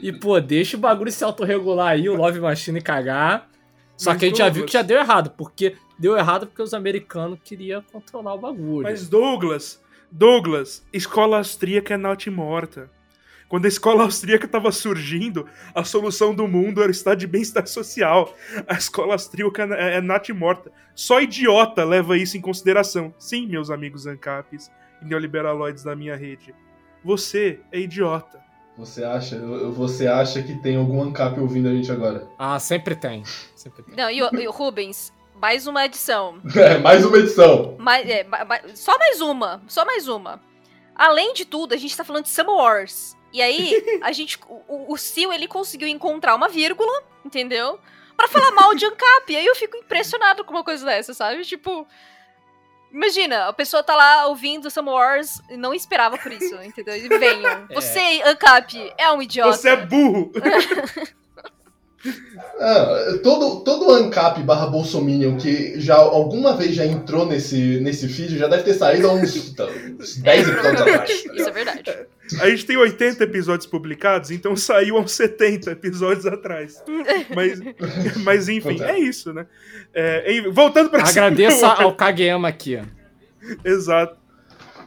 [0.00, 3.50] e, pô, deixa o bagulho se autorregular aí, o Love Machine cagar.
[3.96, 4.54] Só Mas que a gente Douglas...
[4.54, 8.38] já viu que já deu errado, porque deu errado porque os americanos queriam controlar o
[8.38, 8.84] bagulho.
[8.84, 12.90] Mas Douglas, Douglas, escola austríaca é morta.
[13.54, 17.64] Quando a escola austríaca estava surgindo, a solução do mundo era o estado de bem-estar
[17.68, 18.34] social.
[18.66, 20.72] A escola austríaca é, é nat morta.
[20.92, 23.14] Só idiota leva isso em consideração.
[23.16, 26.52] Sim, meus amigos ANCAPs e neoliberaloides da minha rede.
[27.04, 28.42] Você é idiota.
[28.76, 29.38] Você acha?
[29.38, 32.26] Você acha que tem algum ANCAP ouvindo a gente agora?
[32.36, 33.22] Ah, sempre tem.
[33.54, 33.94] Sempre tem.
[33.94, 36.40] Não, e o, e o Rubens, mais uma edição.
[36.56, 37.76] É, mais uma edição.
[37.78, 38.26] Mais, é,
[38.74, 39.62] só mais uma.
[39.68, 40.40] Só mais uma.
[40.92, 43.16] Além de tudo, a gente tá falando de Summer Wars.
[43.34, 44.38] E aí, a gente.
[44.48, 47.78] O, o Sil, ele conseguiu encontrar uma vírgula, entendeu?
[48.16, 49.30] para falar mal de Ancap.
[49.32, 51.42] E aí eu fico impressionado com uma coisa dessa, sabe?
[51.42, 51.86] Tipo.
[52.92, 56.96] Imagina, a pessoa tá lá ouvindo Some Wars e não esperava por isso, entendeu?
[56.96, 57.66] E venham.
[57.68, 57.74] É.
[57.74, 59.56] Você, Ancap, é um idiota.
[59.56, 60.30] Você é burro!
[62.60, 68.36] Ah, todo, todo ANCAP barra Bolsominion que já alguma vez já entrou nesse, nesse feed
[68.36, 71.10] já deve ter saído há uns, uns 10 é, episódios atrás.
[71.10, 72.06] Isso é verdade.
[72.40, 76.82] A gente tem 80 episódios publicados, então saiu há uns 70 episódios atrás.
[77.34, 77.60] Mas,
[78.24, 79.46] mas enfim, é isso, né?
[79.92, 82.80] É, voltando pra Agradeça ao Kageyama aqui.
[83.64, 84.16] Exato.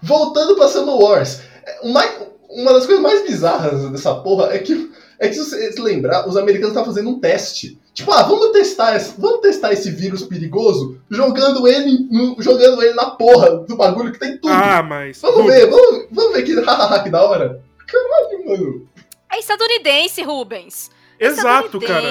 [0.02, 1.42] Voltando pra Summer Wars.
[1.84, 2.04] Uma,
[2.50, 6.28] uma das coisas mais bizarras dessa porra é que É que se você se lembrar,
[6.28, 7.80] os americanos estavam fazendo um teste.
[7.94, 12.94] Tipo, ah, vamos testar, esse, vamos testar esse vírus perigoso jogando ele, no, jogando ele
[12.94, 14.54] na porra do bagulho que tem tudo.
[14.54, 15.20] Ah, mas.
[15.20, 16.54] Vamos ver, vamos, vamos ver que,
[17.04, 17.64] que da hora.
[17.88, 18.88] Caralho, mano.
[19.32, 20.92] É estadunidense, Rubens.
[21.20, 22.08] Exato, cara.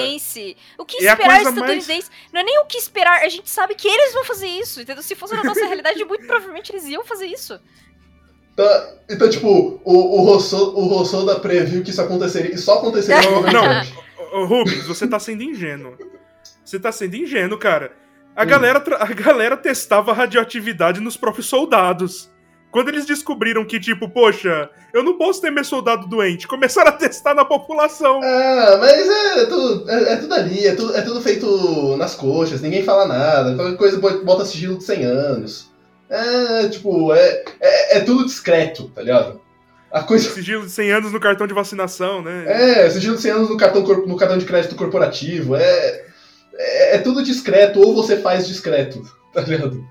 [0.76, 1.88] O que é esperar é estadunidense?
[1.88, 2.10] Mais...
[2.32, 5.02] Não é nem o que esperar, a gente sabe que eles vão fazer isso, entendeu?
[5.02, 7.60] Se fosse na nossa realidade, muito provavelmente eles iam fazer isso.
[8.56, 13.30] Tá, então, tipo, o, o, Rossô, o Rossoda previu que isso aconteceria e só aconteceria
[13.30, 15.94] no Não, Rubens, você tá sendo ingênuo.
[16.64, 17.92] Você tá sendo ingênuo, cara.
[18.34, 18.46] A, hum.
[18.46, 22.30] galera, a galera testava radioatividade nos próprios soldados.
[22.70, 26.92] Quando eles descobriram que, tipo, poxa, eu não posso ter meu soldado doente, começaram a
[26.92, 28.20] testar na população.
[28.22, 32.60] Ah, mas é tudo, é, é tudo ali, é tudo, é tudo feito nas coxas,
[32.60, 35.70] ninguém fala nada, qualquer coisa bota sigilo de 100 anos.
[36.08, 39.40] É, tipo, é, é, é tudo discreto, tá ligado?
[39.90, 40.30] A coisa...
[40.30, 42.44] Sigilo de 100 anos no cartão de vacinação, né?
[42.46, 45.56] É, sigilo de 100 anos no cartão, no cartão de crédito corporativo.
[45.56, 46.04] É,
[46.54, 49.02] é, é tudo discreto, ou você faz discreto,
[49.32, 49.84] tá ligado?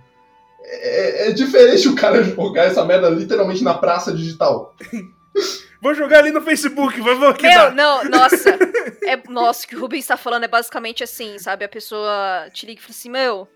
[0.64, 4.76] É, é, diferente o cara jogar essa merda literalmente na praça digital.
[5.82, 8.58] Vou jogar ali no Facebook, o que Meu, não, nossa.
[9.08, 11.64] É, nossa, o que o Rubens tá falando é basicamente assim, sabe?
[11.64, 13.48] A pessoa te liga e fala assim, meu,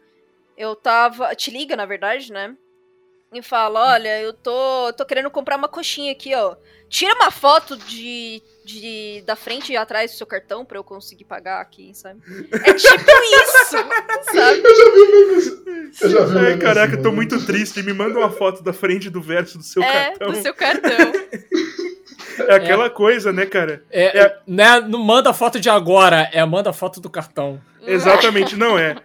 [0.60, 1.34] eu tava.
[1.34, 2.54] Te liga, na verdade, né?
[3.32, 6.56] E fala, olha, eu tô, tô querendo comprar uma coxinha aqui, ó.
[6.90, 11.26] Tira uma foto de, de da frente e atrás do seu cartão pra eu conseguir
[11.26, 12.20] pagar aqui, sabe?
[12.52, 13.78] É tipo isso,
[14.34, 14.62] sabe?
[14.64, 15.64] Eu já vi mesmo
[16.02, 17.84] Eu já vi é, caraca, eu tô muito triste.
[17.84, 20.32] Me manda uma foto da frente do verso do seu é, cartão.
[20.32, 21.14] do seu cartão.
[22.48, 22.90] É aquela é.
[22.90, 23.84] coisa, né, cara?
[23.92, 27.62] É, é, né, não manda foto de agora, é manda foto do cartão.
[27.86, 28.96] Exatamente, não é.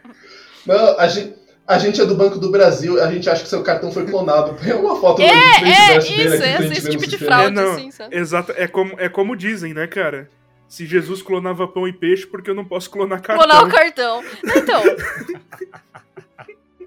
[0.67, 3.63] Não, a gente, a gente é do Banco do Brasil, a gente acha que seu
[3.63, 4.55] cartão foi clonado.
[4.55, 7.51] Põe uma foto é, do é, verso dele aqui, é, esse tipo de fraude, é,
[7.51, 8.17] não, assim, sabe?
[8.17, 10.29] Exato, é como, é como dizem, né, cara?
[10.69, 13.47] Se Jesus clonava pão e peixe, porque eu não posso clonar cartão?
[13.47, 14.25] Clonar o cartão.
[14.57, 14.83] Então...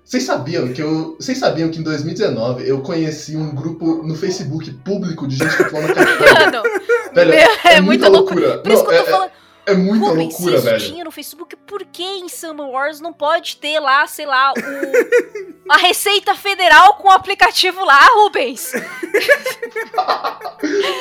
[0.04, 1.18] Vocês sabiam que eu.
[1.20, 5.66] Vocês sabiam que em 2019 eu conheci um grupo no Facebook público de gente que
[5.66, 6.64] clona cartão?
[6.64, 8.40] Não, Velho, Meu, é, é, muita loucura.
[8.40, 8.64] loucura.
[8.64, 9.32] Por isso que eu tô é, falando.
[9.68, 13.12] É muita Rubens, loucura, se isso tinha no Facebook, por que em Summer Wars não
[13.12, 14.56] pode ter lá, sei lá, o...
[15.70, 18.72] a Receita Federal com o aplicativo lá, Rubens?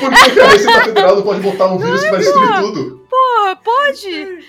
[0.00, 3.05] por que a Receita Federal não pode botar um vírus que vai destruir tudo?
[3.16, 4.44] Porra, pode!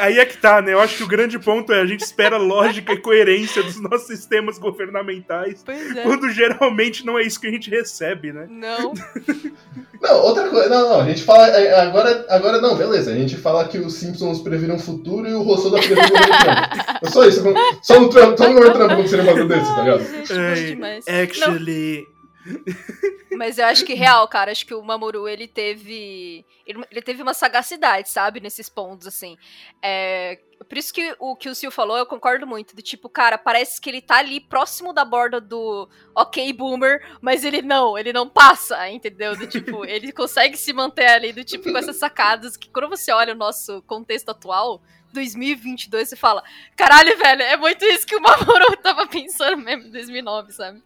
[0.00, 0.72] Aí é que tá, né?
[0.72, 4.06] Eu acho que o grande ponto é a gente espera lógica e coerência dos nossos
[4.06, 5.62] sistemas governamentais.
[5.64, 6.02] Pois é.
[6.02, 8.46] Quando geralmente não é isso que a gente recebe, né?
[8.48, 8.94] Não.
[10.00, 10.68] não, outra coisa.
[10.70, 11.00] Não, não.
[11.00, 11.48] A gente fala.
[11.48, 13.10] É, agora, agora não, beleza.
[13.10, 17.02] A gente fala que os Simpsons previram o futuro e o Rossoda previu o Trump.
[17.02, 17.42] É só isso.
[17.82, 20.04] Só no Trump, só no Trump aconteceria um bagulho desse, tá ligado?
[21.06, 22.06] É, actually.
[22.08, 22.19] Não.
[23.36, 27.34] Mas eu acho que real, cara, acho que o Mamoru ele teve ele, teve uma
[27.34, 29.36] sagacidade, sabe, nesses pontos assim.
[29.82, 30.38] É,
[30.68, 33.80] por isso que o que o Sil falou, eu concordo muito, do tipo, cara, parece
[33.80, 38.28] que ele tá ali próximo da borda do OK boomer, mas ele não, ele não
[38.28, 39.36] passa, entendeu?
[39.36, 43.10] Do tipo, ele consegue se manter ali do tipo com essas sacadas que quando você
[43.12, 44.82] olha o nosso contexto atual,
[45.12, 46.42] 2022, você fala,
[46.76, 50.82] caralho, velho, é muito isso que o Mamoru tava pensando mesmo em 2009, sabe?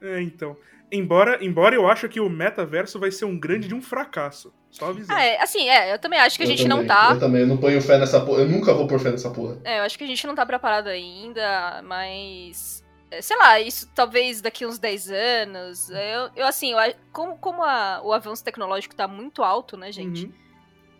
[0.00, 0.56] É, então.
[0.92, 4.52] Embora, embora eu acho que o metaverso vai ser um grande de um fracasso.
[4.70, 5.12] Só avisando.
[5.12, 7.10] Ah, é, assim, é, eu também acho que a eu gente também, não tá.
[7.12, 8.42] Eu também, eu não ponho fé nessa porra.
[8.42, 9.58] Eu nunca vou pôr fé nessa porra.
[9.64, 12.84] É, eu acho que a gente não tá preparado ainda, mas.
[13.10, 15.90] É, sei lá, isso talvez daqui uns 10 anos.
[15.90, 16.78] Eu, eu assim, eu,
[17.12, 20.26] como, como a, o avanço tecnológico tá muito alto, né, gente?
[20.26, 20.32] Uhum.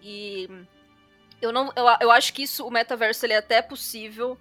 [0.03, 0.49] E.
[1.41, 4.39] Eu, não, eu, eu acho que isso, o metaverso, ele é até possível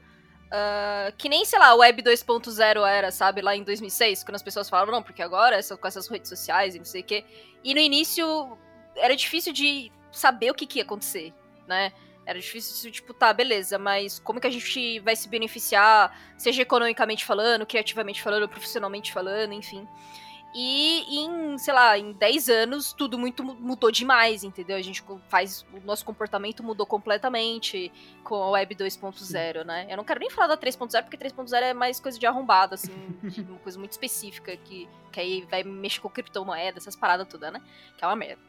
[0.50, 4.68] Uh, que nem, sei lá, Web 2.0 era, sabe, lá em 2006, quando as pessoas
[4.68, 7.24] falavam, não, porque agora essa, com essas redes sociais e não sei o quê.
[7.64, 8.58] E no início
[8.96, 11.34] era difícil de saber o que, que ia acontecer,
[11.68, 11.94] né?
[12.26, 17.26] Era difícil, tipo, tá, beleza, mas como que a gente vai se beneficiar, seja economicamente
[17.26, 19.88] falando, criativamente falando, profissionalmente falando, enfim.
[20.54, 24.78] E em, sei lá, em 10 anos tudo muito mudou demais, entendeu?
[24.78, 25.64] A gente faz.
[25.72, 27.92] O nosso comportamento mudou completamente
[28.24, 29.86] com a Web 2.0, né?
[29.90, 32.92] Eu não quero nem falar da 3.0, porque 3.0 é mais coisa de arrombado, assim,
[33.48, 37.62] uma coisa muito específica que, que aí vai mexer com criptomoeda, essas paradas todas, né?
[37.96, 38.42] Que é uma merda.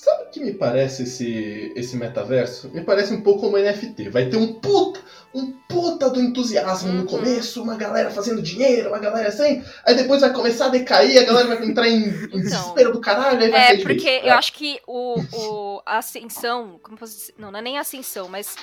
[0.00, 2.70] Sabe o que me parece esse, esse metaverso?
[2.70, 4.08] Me parece um pouco como NFT.
[4.08, 4.98] Vai ter um puta,
[5.34, 6.96] um puta do entusiasmo uhum.
[7.00, 11.20] no começo, uma galera fazendo dinheiro, uma galera assim, aí depois vai começar a decair,
[11.20, 14.32] a galera vai entrar em, em então, desespero do caralho, aí vai É, porque eu
[14.32, 18.56] acho que o, o, a ascensão, como posso dizer, não, não é nem ascensão, mas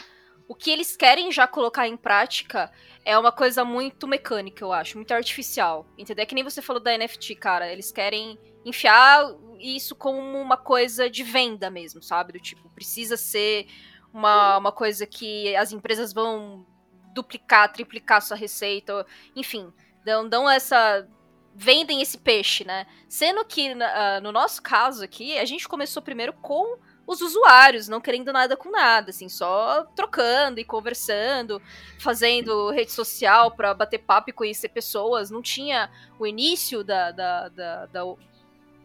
[0.47, 2.71] o que eles querem já colocar em prática
[3.05, 6.23] é uma coisa muito mecânica, eu acho, muito artificial, entendeu?
[6.23, 11.09] É que nem você falou da NFT, cara, eles querem enfiar isso como uma coisa
[11.09, 12.33] de venda mesmo, sabe?
[12.33, 13.67] Do tipo, precisa ser
[14.13, 16.65] uma, uma coisa que as empresas vão
[17.13, 19.05] duplicar, triplicar sua receita,
[19.35, 19.73] enfim,
[20.05, 21.07] dão, dão essa.
[21.55, 22.85] vendem esse peixe, né?
[23.09, 26.77] Sendo que, uh, no nosso caso aqui, a gente começou primeiro com
[27.07, 31.61] os usuários, não querendo nada com nada, assim, só trocando e conversando,
[31.99, 35.31] fazendo rede social para bater papo e conhecer pessoas.
[35.31, 35.89] Não tinha
[36.19, 38.01] o início da, da, da, da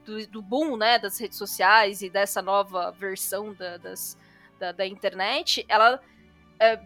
[0.05, 4.19] do, do, boom, né, das redes sociais e dessa nova versão da, das,
[4.59, 5.65] da, da internet.
[5.69, 6.01] Ela
[6.59, 6.81] é,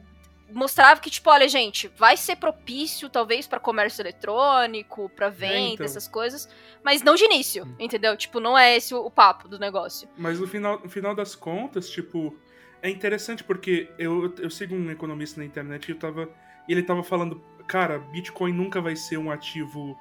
[0.52, 5.54] mostrava que, tipo, olha, gente, vai ser propício, talvez, para comércio eletrônico, para é, venda,
[5.54, 5.86] é, então.
[5.86, 6.48] essas coisas,
[6.84, 7.74] mas não de início, hum.
[7.78, 8.16] entendeu?
[8.16, 10.08] Tipo, não é esse o, o, papo do negócio.
[10.16, 12.36] Mas no final, no final das contas, tipo,
[12.82, 16.28] é interessante porque eu, eu sigo um economista na internet e eu tava,
[16.68, 19.98] ele tava falando, cara, Bitcoin nunca vai ser um ativo.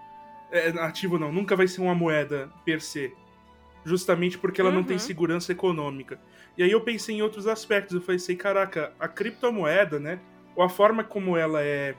[0.52, 3.14] É, ativo não, nunca vai ser uma moeda per se.
[3.84, 4.78] Justamente porque ela uhum.
[4.78, 5.00] não tem uhum.
[5.00, 6.20] segurança econômica.
[6.58, 7.96] E aí eu pensei em outros aspectos.
[7.96, 10.20] Eu falei assim, caraca, a criptomoeda, né?
[10.56, 11.96] ou a forma como ela é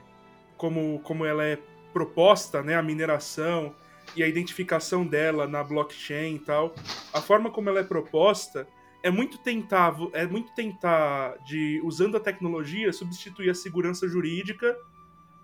[0.57, 1.59] como, como ela é
[1.93, 3.75] proposta, né, a mineração
[4.15, 6.73] e a identificação dela na blockchain e tal,
[7.13, 8.67] a forma como ela é proposta
[9.03, 14.75] é muito tentar é muito tentar de usando a tecnologia substituir a segurança jurídica,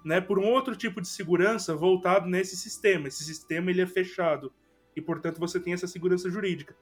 [0.04, 3.08] né, por um outro tipo de segurança voltado nesse sistema.
[3.08, 4.52] Esse sistema ele é fechado
[4.96, 6.76] e portanto você tem essa segurança jurídica.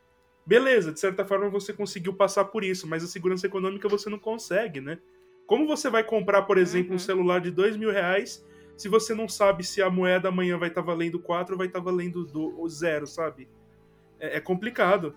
[0.45, 4.17] Beleza, de certa forma você conseguiu passar por isso, mas a segurança econômica você não
[4.17, 4.99] consegue, né?
[5.45, 6.95] Como você vai comprar, por exemplo, uhum.
[6.95, 8.43] um celular de dois mil reais
[8.81, 11.67] se você não sabe se a moeda amanhã vai estar tá valendo 4 ou vai
[11.67, 13.47] estar tá valendo do, zero, sabe?
[14.19, 15.15] É, é complicado.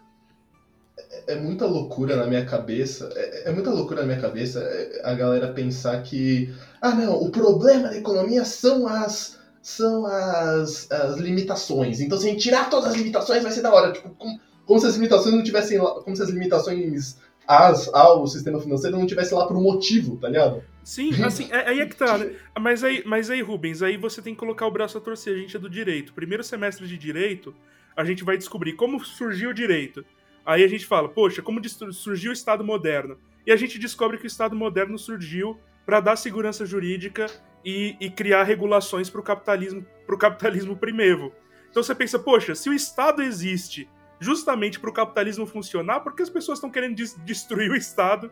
[0.96, 3.10] É, é, muita loucura na minha cabeça.
[3.14, 6.52] É, é, muita loucura na minha cabeça é, a galera pensar que.
[6.80, 9.42] Ah, não, o problema da economia são as.
[9.62, 11.98] São as, as limitações.
[11.98, 13.92] Então, se a gente tirar todas as limitações, vai ser da hora.
[13.92, 15.78] Tipo, como, como se as limitações não tivessem.
[15.78, 17.16] Como se as limitações
[17.46, 20.62] as, ao sistema financeiro não tivesse lá por um motivo, tá ligado?
[20.82, 22.32] Sim, assim, é, aí é que tá, né?
[22.58, 25.38] Mas aí, mas aí, Rubens, aí você tem que colocar o braço a torcer, a
[25.38, 26.12] gente é do direito.
[26.12, 27.54] Primeiro semestre de direito,
[27.96, 30.04] a gente vai descobrir como surgiu o direito.
[30.44, 31.60] Aí a gente fala, poxa, como
[31.92, 33.18] surgiu o Estado moderno?
[33.46, 37.26] E a gente descobre que o Estado moderno surgiu para dar segurança jurídica
[37.64, 41.32] e, e criar regulações para o capitalismo, pro capitalismo primeiro.
[41.70, 43.88] Então você pensa, poxa, se o Estado existe
[44.20, 48.30] justamente para o capitalismo funcionar, porque as pessoas estão querendo des destruir o Estado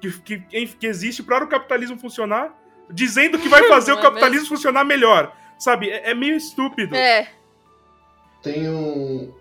[0.00, 2.54] que, que, que existe para o capitalismo funcionar,
[2.90, 5.34] dizendo que vai fazer o é capitalismo é funcionar melhor.
[5.58, 5.90] Sabe?
[5.90, 6.94] É, é, meio estúpido.
[6.94, 7.30] É.
[8.42, 9.32] Tem um.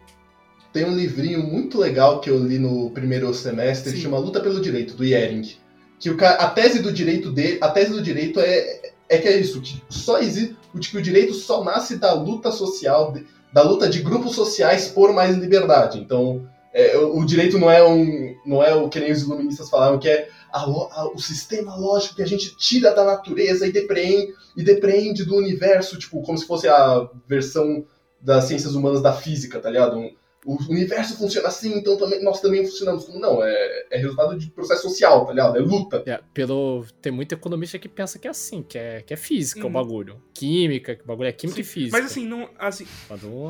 [0.74, 4.02] Tem um livrinho muito legal que eu li no primeiro semestre, Sim.
[4.02, 5.56] chama Luta pelo Direito, do Yering.
[6.00, 7.60] Que o, a tese do direito dele.
[7.62, 10.58] A tese do direito é, é que é isso, que só existe.
[10.92, 13.14] Que o direito só nasce da luta social,
[13.54, 16.00] da luta de grupos sociais por mais liberdade.
[16.00, 20.00] Então, é, o direito não é um, não é o que nem os iluministas falavam,
[20.00, 24.34] que é a, a, o sistema lógico que a gente tira da natureza e depreende,
[24.58, 27.86] e depreende do universo, tipo, como se fosse a versão
[28.20, 30.00] das ciências humanas da física, tá ligado?
[30.00, 30.10] Um,
[30.46, 33.06] o universo funciona assim, então também, nós também funcionamos.
[33.06, 33.42] Como não?
[33.42, 35.58] É, é resultado de processo social, tá ligado?
[35.58, 36.04] É luta.
[36.06, 39.62] É, pelo, tem muito economista que pensa que é assim, que é, que é física
[39.62, 39.68] uhum.
[39.68, 40.22] o bagulho.
[40.34, 41.98] Química, que o bagulho é química Sim, e física.
[41.98, 42.50] Mas assim, não.
[42.58, 42.86] Assim...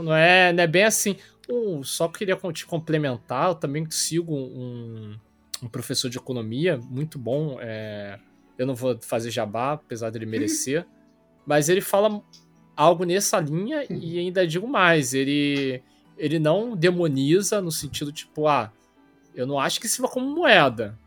[0.04, 1.16] Não, é, não é bem assim.
[1.50, 5.16] Um, só queria te complementar, eu também sigo um,
[5.62, 7.58] um professor de economia muito bom.
[7.60, 8.20] É,
[8.58, 10.86] eu não vou fazer jabá, apesar dele merecer.
[11.46, 12.22] mas ele fala
[12.76, 15.16] algo nessa linha e ainda digo mais.
[15.16, 15.82] Ele
[16.18, 18.72] ele não demoniza no sentido tipo, ah,
[19.36, 20.97] eu não acho que sirva como moeda.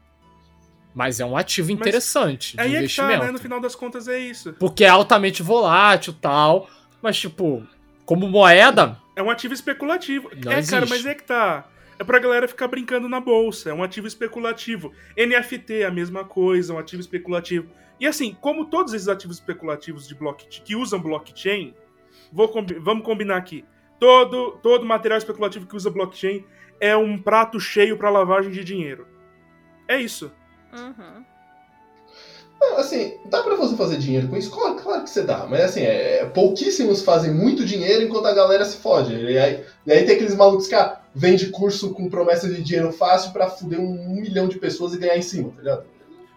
[0.95, 3.13] Mas é um ativo interessante mas de investimento.
[3.13, 3.33] É que tá, né?
[3.33, 4.55] No final das contas é isso.
[4.55, 6.71] Porque é altamente volátil tal.
[7.03, 7.67] Mas, tipo,
[8.07, 8.99] como moeda.
[9.15, 10.31] É um ativo especulativo.
[10.43, 10.73] Não é, existe.
[10.73, 11.69] cara, mas é que tá.
[11.99, 13.69] É pra galera ficar brincando na bolsa.
[13.71, 14.91] É um ativo especulativo.
[15.17, 17.69] NFT é a mesma coisa, um ativo especulativo.
[18.01, 21.75] E assim, como todos esses ativos especulativos de blockchain que usam blockchain,
[22.33, 22.51] vou,
[22.81, 23.65] vamos combinar aqui
[23.99, 26.45] todo, todo material especulativo que usa blockchain
[26.81, 29.07] é um prato cheio para lavagem de dinheiro.
[29.89, 30.31] É isso.
[30.73, 31.25] Uhum.
[32.77, 34.51] assim, dá pra você fazer dinheiro com isso?
[34.51, 38.65] Claro, claro que você dá, mas assim, é, pouquíssimos fazem muito dinheiro enquanto a galera
[38.65, 39.15] se fode.
[39.15, 42.93] E aí, e aí tem aqueles malucos que ah, vende curso com promessa de dinheiro
[42.93, 45.87] fácil para fuder um, um, milhão de pessoas e ganhar em cima, tá ligado?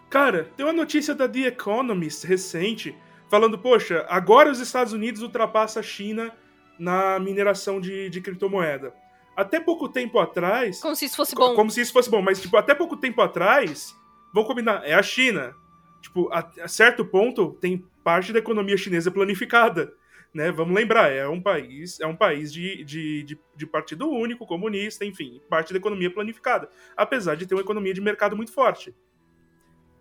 [0.08, 2.96] Cara, tem uma notícia da The Economist recente
[3.28, 6.32] falando, poxa, agora os Estados Unidos ultrapassam a China
[6.80, 8.94] na mineração de, de criptomoeda.
[9.36, 10.80] Até pouco tempo atrás.
[10.80, 11.54] Como se isso fosse bom.
[11.54, 13.94] Como se isso fosse bom, mas, tipo, até pouco tempo atrás,
[14.32, 15.54] vamos combinar, é a China.
[16.00, 19.92] Tipo, a, a certo ponto, tem parte da economia chinesa planificada.
[20.32, 20.50] Né?
[20.50, 25.04] Vamos lembrar, é um país, é um país de, de, de, de, partido único, comunista,
[25.04, 28.94] enfim, parte da economia planificada, apesar de ter uma economia de mercado muito forte.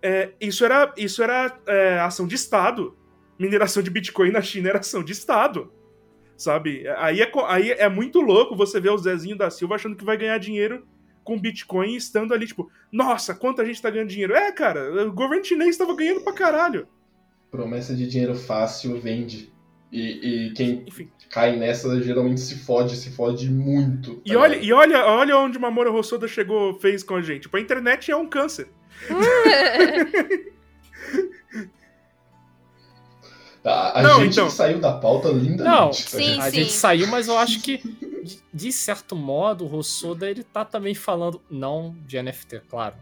[0.02, 2.96] É, isso era, isso era é, ação de Estado.
[3.40, 5.74] Mineração de Bitcoin na China era ação de Estado.
[6.40, 6.88] Sabe?
[6.96, 10.16] Aí é, aí é muito louco você ver o Zezinho da Silva achando que vai
[10.16, 10.88] ganhar dinheiro
[11.22, 14.34] com Bitcoin estando ali, tipo, nossa, quanto a gente tá ganhando dinheiro?
[14.34, 16.88] É, cara, o governo chinês estava ganhando pra caralho.
[17.52, 19.52] Promessa de dinheiro fácil vende.
[19.92, 21.10] E, e quem Enfim.
[21.30, 24.16] cai nessa geralmente se fode, se fode muito.
[24.16, 27.42] Tá e, olha, e olha, olha onde Mamoru Hosoda chegou, fez com a gente.
[27.42, 28.70] Tipo, a internet é um câncer.
[33.64, 34.50] a, a não, gente então...
[34.50, 35.64] saiu da pauta lindamente.
[35.64, 36.52] Não, tá sim, a sim.
[36.52, 37.82] gente saiu, mas eu acho que,
[38.54, 42.96] de certo modo, o Rossoda, ele tá também falando, não de NFT, claro,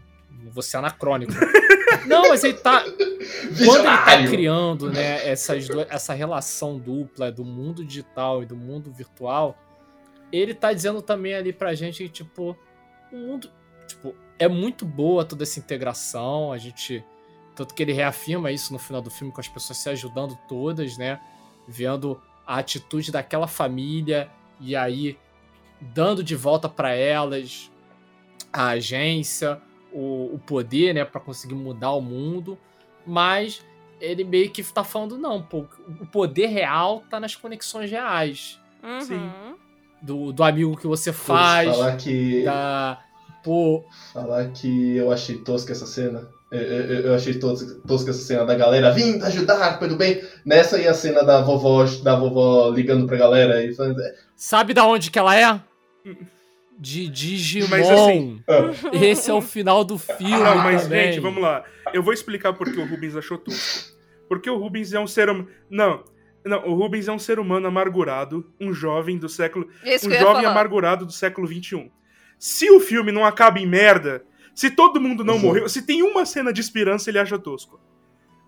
[0.50, 1.32] você é anacrônico.
[2.06, 2.82] não, mas ele tá.
[2.82, 8.92] Quando ele tá criando, né, essas, essa relação dupla do mundo digital e do mundo
[8.92, 9.56] virtual,
[10.32, 12.56] ele tá dizendo também ali pra gente que, tipo,
[13.12, 13.50] o mundo.
[13.86, 17.04] Tipo, é muito boa toda essa integração, a gente.
[17.58, 20.96] Tanto que ele reafirma isso no final do filme, com as pessoas se ajudando todas,
[20.96, 21.20] né?
[21.66, 24.30] Vendo a atitude daquela família
[24.60, 25.18] e aí
[25.80, 27.68] dando de volta para elas
[28.52, 29.60] a agência,
[29.92, 32.56] o, o poder, né, para conseguir mudar o mundo,
[33.04, 33.66] mas
[34.00, 35.66] ele meio que tá falando, não, pô,
[36.00, 38.60] o poder real tá nas conexões reais.
[38.84, 39.00] Uhum.
[39.00, 39.30] Sim.
[40.00, 41.68] Do, do amigo que você faz.
[41.68, 42.44] falar que.
[42.44, 43.02] Da,
[43.42, 43.84] pô...
[44.12, 46.37] Falar que eu achei tosca essa cena.
[46.50, 50.22] Eu, eu, eu achei tosca essa cena da galera vindo ajudar pelo bem.
[50.44, 54.00] Nessa e a cena da vovó, da vovó ligando pra galera e falando.
[54.00, 55.60] É, Sabe da onde que ela é?
[56.78, 57.68] de Digimon.
[57.68, 58.42] Mas, assim,
[58.92, 60.34] Esse é o final do filme.
[60.34, 61.12] Ah, mas, também.
[61.12, 61.64] gente, vamos lá.
[61.92, 63.96] Eu vou explicar por que o Rubens achou tosco.
[64.28, 65.48] Porque o Rubens é um ser humano.
[65.68, 66.04] Não.
[66.44, 69.68] Não, o Rubens é um ser humano amargurado, um jovem do século.
[69.84, 71.90] Isso um jovem amargurado do século XXI.
[72.38, 74.22] Se o filme não acaba em merda,
[74.58, 77.78] se todo mundo não morreu, se tem uma cena de esperança, ele acha tosco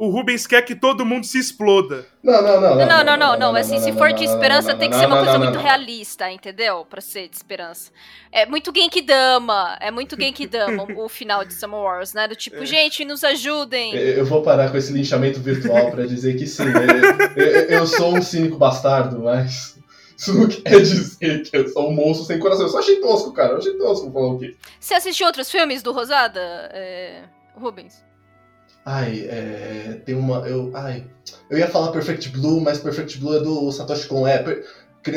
[0.01, 2.07] o Rubens quer que todo mundo se exploda.
[2.25, 2.75] Não, não, não.
[2.75, 3.39] Não, não, não, não.
[3.39, 6.87] não, Assim, se for de esperança, tem que ser uma coisa muito realista, entendeu?
[6.89, 7.91] Pra ser de esperança.
[8.33, 9.77] É muito Genkidama.
[9.79, 12.27] É muito Genkidama o final de Summer Wars, né?
[12.27, 12.65] Do tipo, é.
[12.65, 13.95] gente, nos ajudem.
[13.95, 16.65] Eu vou parar com esse linchamento virtual pra dizer que sim.
[17.37, 17.45] Eu,
[17.81, 19.79] eu sou um cínico bastardo, mas.
[20.21, 22.67] Isso não quer dizer que eu sou um monstro sem coração.
[22.67, 23.53] Eu só achei tosco, cara.
[23.53, 24.55] Eu achei tosco falar o quê.
[24.79, 26.41] Você assistiu outros filmes do Rosada,
[26.75, 27.23] é...
[27.57, 28.05] Rubens?
[28.85, 30.47] Ai, é, tem uma.
[30.49, 31.07] Eu, ai,
[31.51, 34.27] eu ia falar Perfect Blue, mas Perfect Blue é do Satoshi Kon.
[34.27, 34.43] É,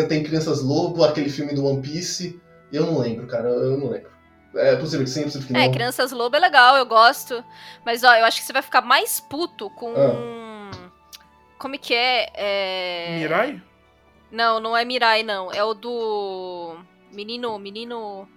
[0.07, 2.39] tem Crianças Lobo, aquele filme do One Piece.
[2.71, 4.11] Eu não lembro, cara, eu não lembro.
[4.55, 5.65] É possível que sim, é possível que é, não.
[5.65, 7.43] É, Crianças Lobo é legal, eu gosto.
[7.85, 9.93] Mas, ó, eu acho que você vai ficar mais puto com.
[9.95, 10.71] Ah.
[11.57, 12.27] Como é que é?
[12.35, 13.17] é...
[13.19, 13.61] Mirai?
[14.33, 15.53] Não, não é Mirai, não.
[15.53, 16.75] É o do.
[17.13, 17.57] Menino.
[17.59, 18.27] Menino.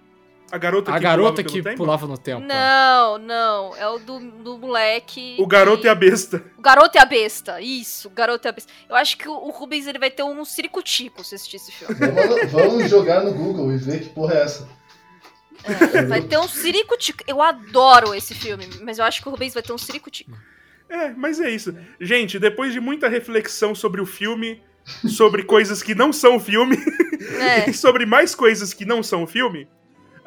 [0.49, 1.77] A garota que, a garota pulava, que tempo?
[1.77, 2.41] pulava no tempo.
[2.41, 3.75] Não, não.
[3.75, 5.35] É o do, do moleque.
[5.39, 6.41] O garoto e a besta.
[6.57, 7.59] O garoto e a besta.
[7.59, 8.71] Isso, o garoto e a besta.
[8.87, 11.95] Eu acho que o, Rubens ele vai ter um ciricutico se assistir esse filme.
[11.95, 14.69] Vamos, vamos jogar no Google e ver que porra é essa.
[15.93, 17.23] É, vai ter um ciricutico.
[17.27, 20.31] Eu adoro esse filme, mas eu acho que o Rubens vai ter um ciricutico.
[20.87, 21.75] É, mas é isso.
[21.99, 24.61] Gente, depois de muita reflexão sobre o filme,
[25.07, 26.77] sobre coisas que não são o filme,
[27.39, 27.69] é.
[27.69, 29.67] e sobre mais coisas que não são o filme,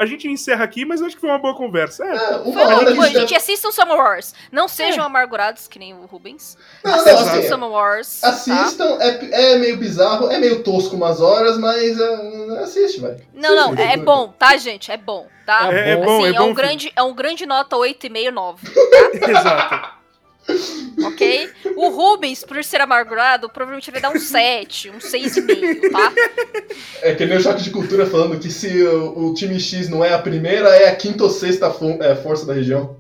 [0.01, 2.03] a gente encerra aqui, mas acho que foi uma boa conversa.
[2.03, 3.35] É, é uma foi uma boa, gente.
[3.35, 4.33] Assistam Summer Wars.
[4.51, 5.07] Não sejam é.
[5.07, 6.57] amargurados, que nem o Rubens.
[6.83, 8.25] Não, assistam não, assim, Summer Wars.
[8.25, 9.05] Assistam, tá?
[9.05, 13.19] é, é meio bizarro, é meio tosco umas horas, mas uh, assiste, vai.
[13.35, 14.91] Não, não, é, bom, tá, gente?
[14.91, 15.69] É bom, tá?
[15.71, 18.71] É, é bom, assim, é, bom, é um grande, é um grande nota 8,5, 9.
[18.71, 19.11] Tá?
[19.29, 20.00] Exato.
[21.05, 21.51] Ok?
[21.77, 26.13] O Rubens, por ser amargurado, provavelmente vai dar um 7, um 6,5, tá?
[27.03, 30.05] É que nem o choque de cultura falando que se o, o, time X não
[30.05, 32.97] é a primeira, é a quinta ou sexta é, força da região.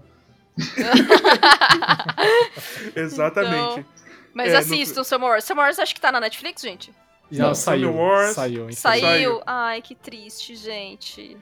[2.94, 3.80] Exatamente.
[3.80, 3.84] Então,
[4.34, 5.04] mas é, assistam no...
[5.04, 5.44] Summer Wars.
[5.44, 6.92] Summer Wars acho que tá na Netflix, gente?
[7.30, 7.94] Já não, saiu.
[7.94, 8.34] Wars.
[8.34, 9.40] Saiu, saiu.
[9.46, 11.36] Ai, que triste, gente.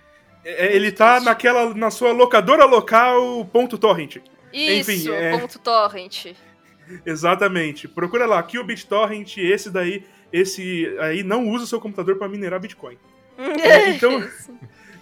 [0.45, 4.19] É, ele tá naquela, na sua locadora local, ponto torrent.
[4.53, 5.39] Isso, Enfim, é...
[5.39, 6.35] ponto torrent.
[7.05, 7.87] Exatamente.
[7.87, 12.61] Procura lá, Qubit Torrent, esse daí, esse aí não usa o seu computador para minerar
[12.61, 12.97] Bitcoin.
[13.39, 14.29] É, então,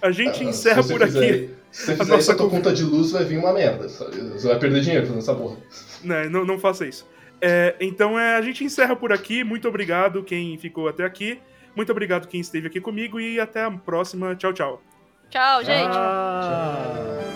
[0.02, 1.54] a gente ah, encerra por fizer, aqui.
[1.70, 3.88] Se você fizer a nossa tua conta de luz, vai vir uma merda.
[3.88, 5.56] Você vai perder dinheiro fazendo essa porra.
[6.04, 7.08] Não, não, não faça isso.
[7.40, 9.42] É, então é, a gente encerra por aqui.
[9.42, 11.40] Muito obrigado quem ficou até aqui.
[11.74, 14.34] Muito obrigado quem esteve aqui comigo e até a próxima.
[14.34, 14.82] Tchau, tchau.
[15.30, 15.92] Tchau, gente.
[15.92, 17.35] Tchau.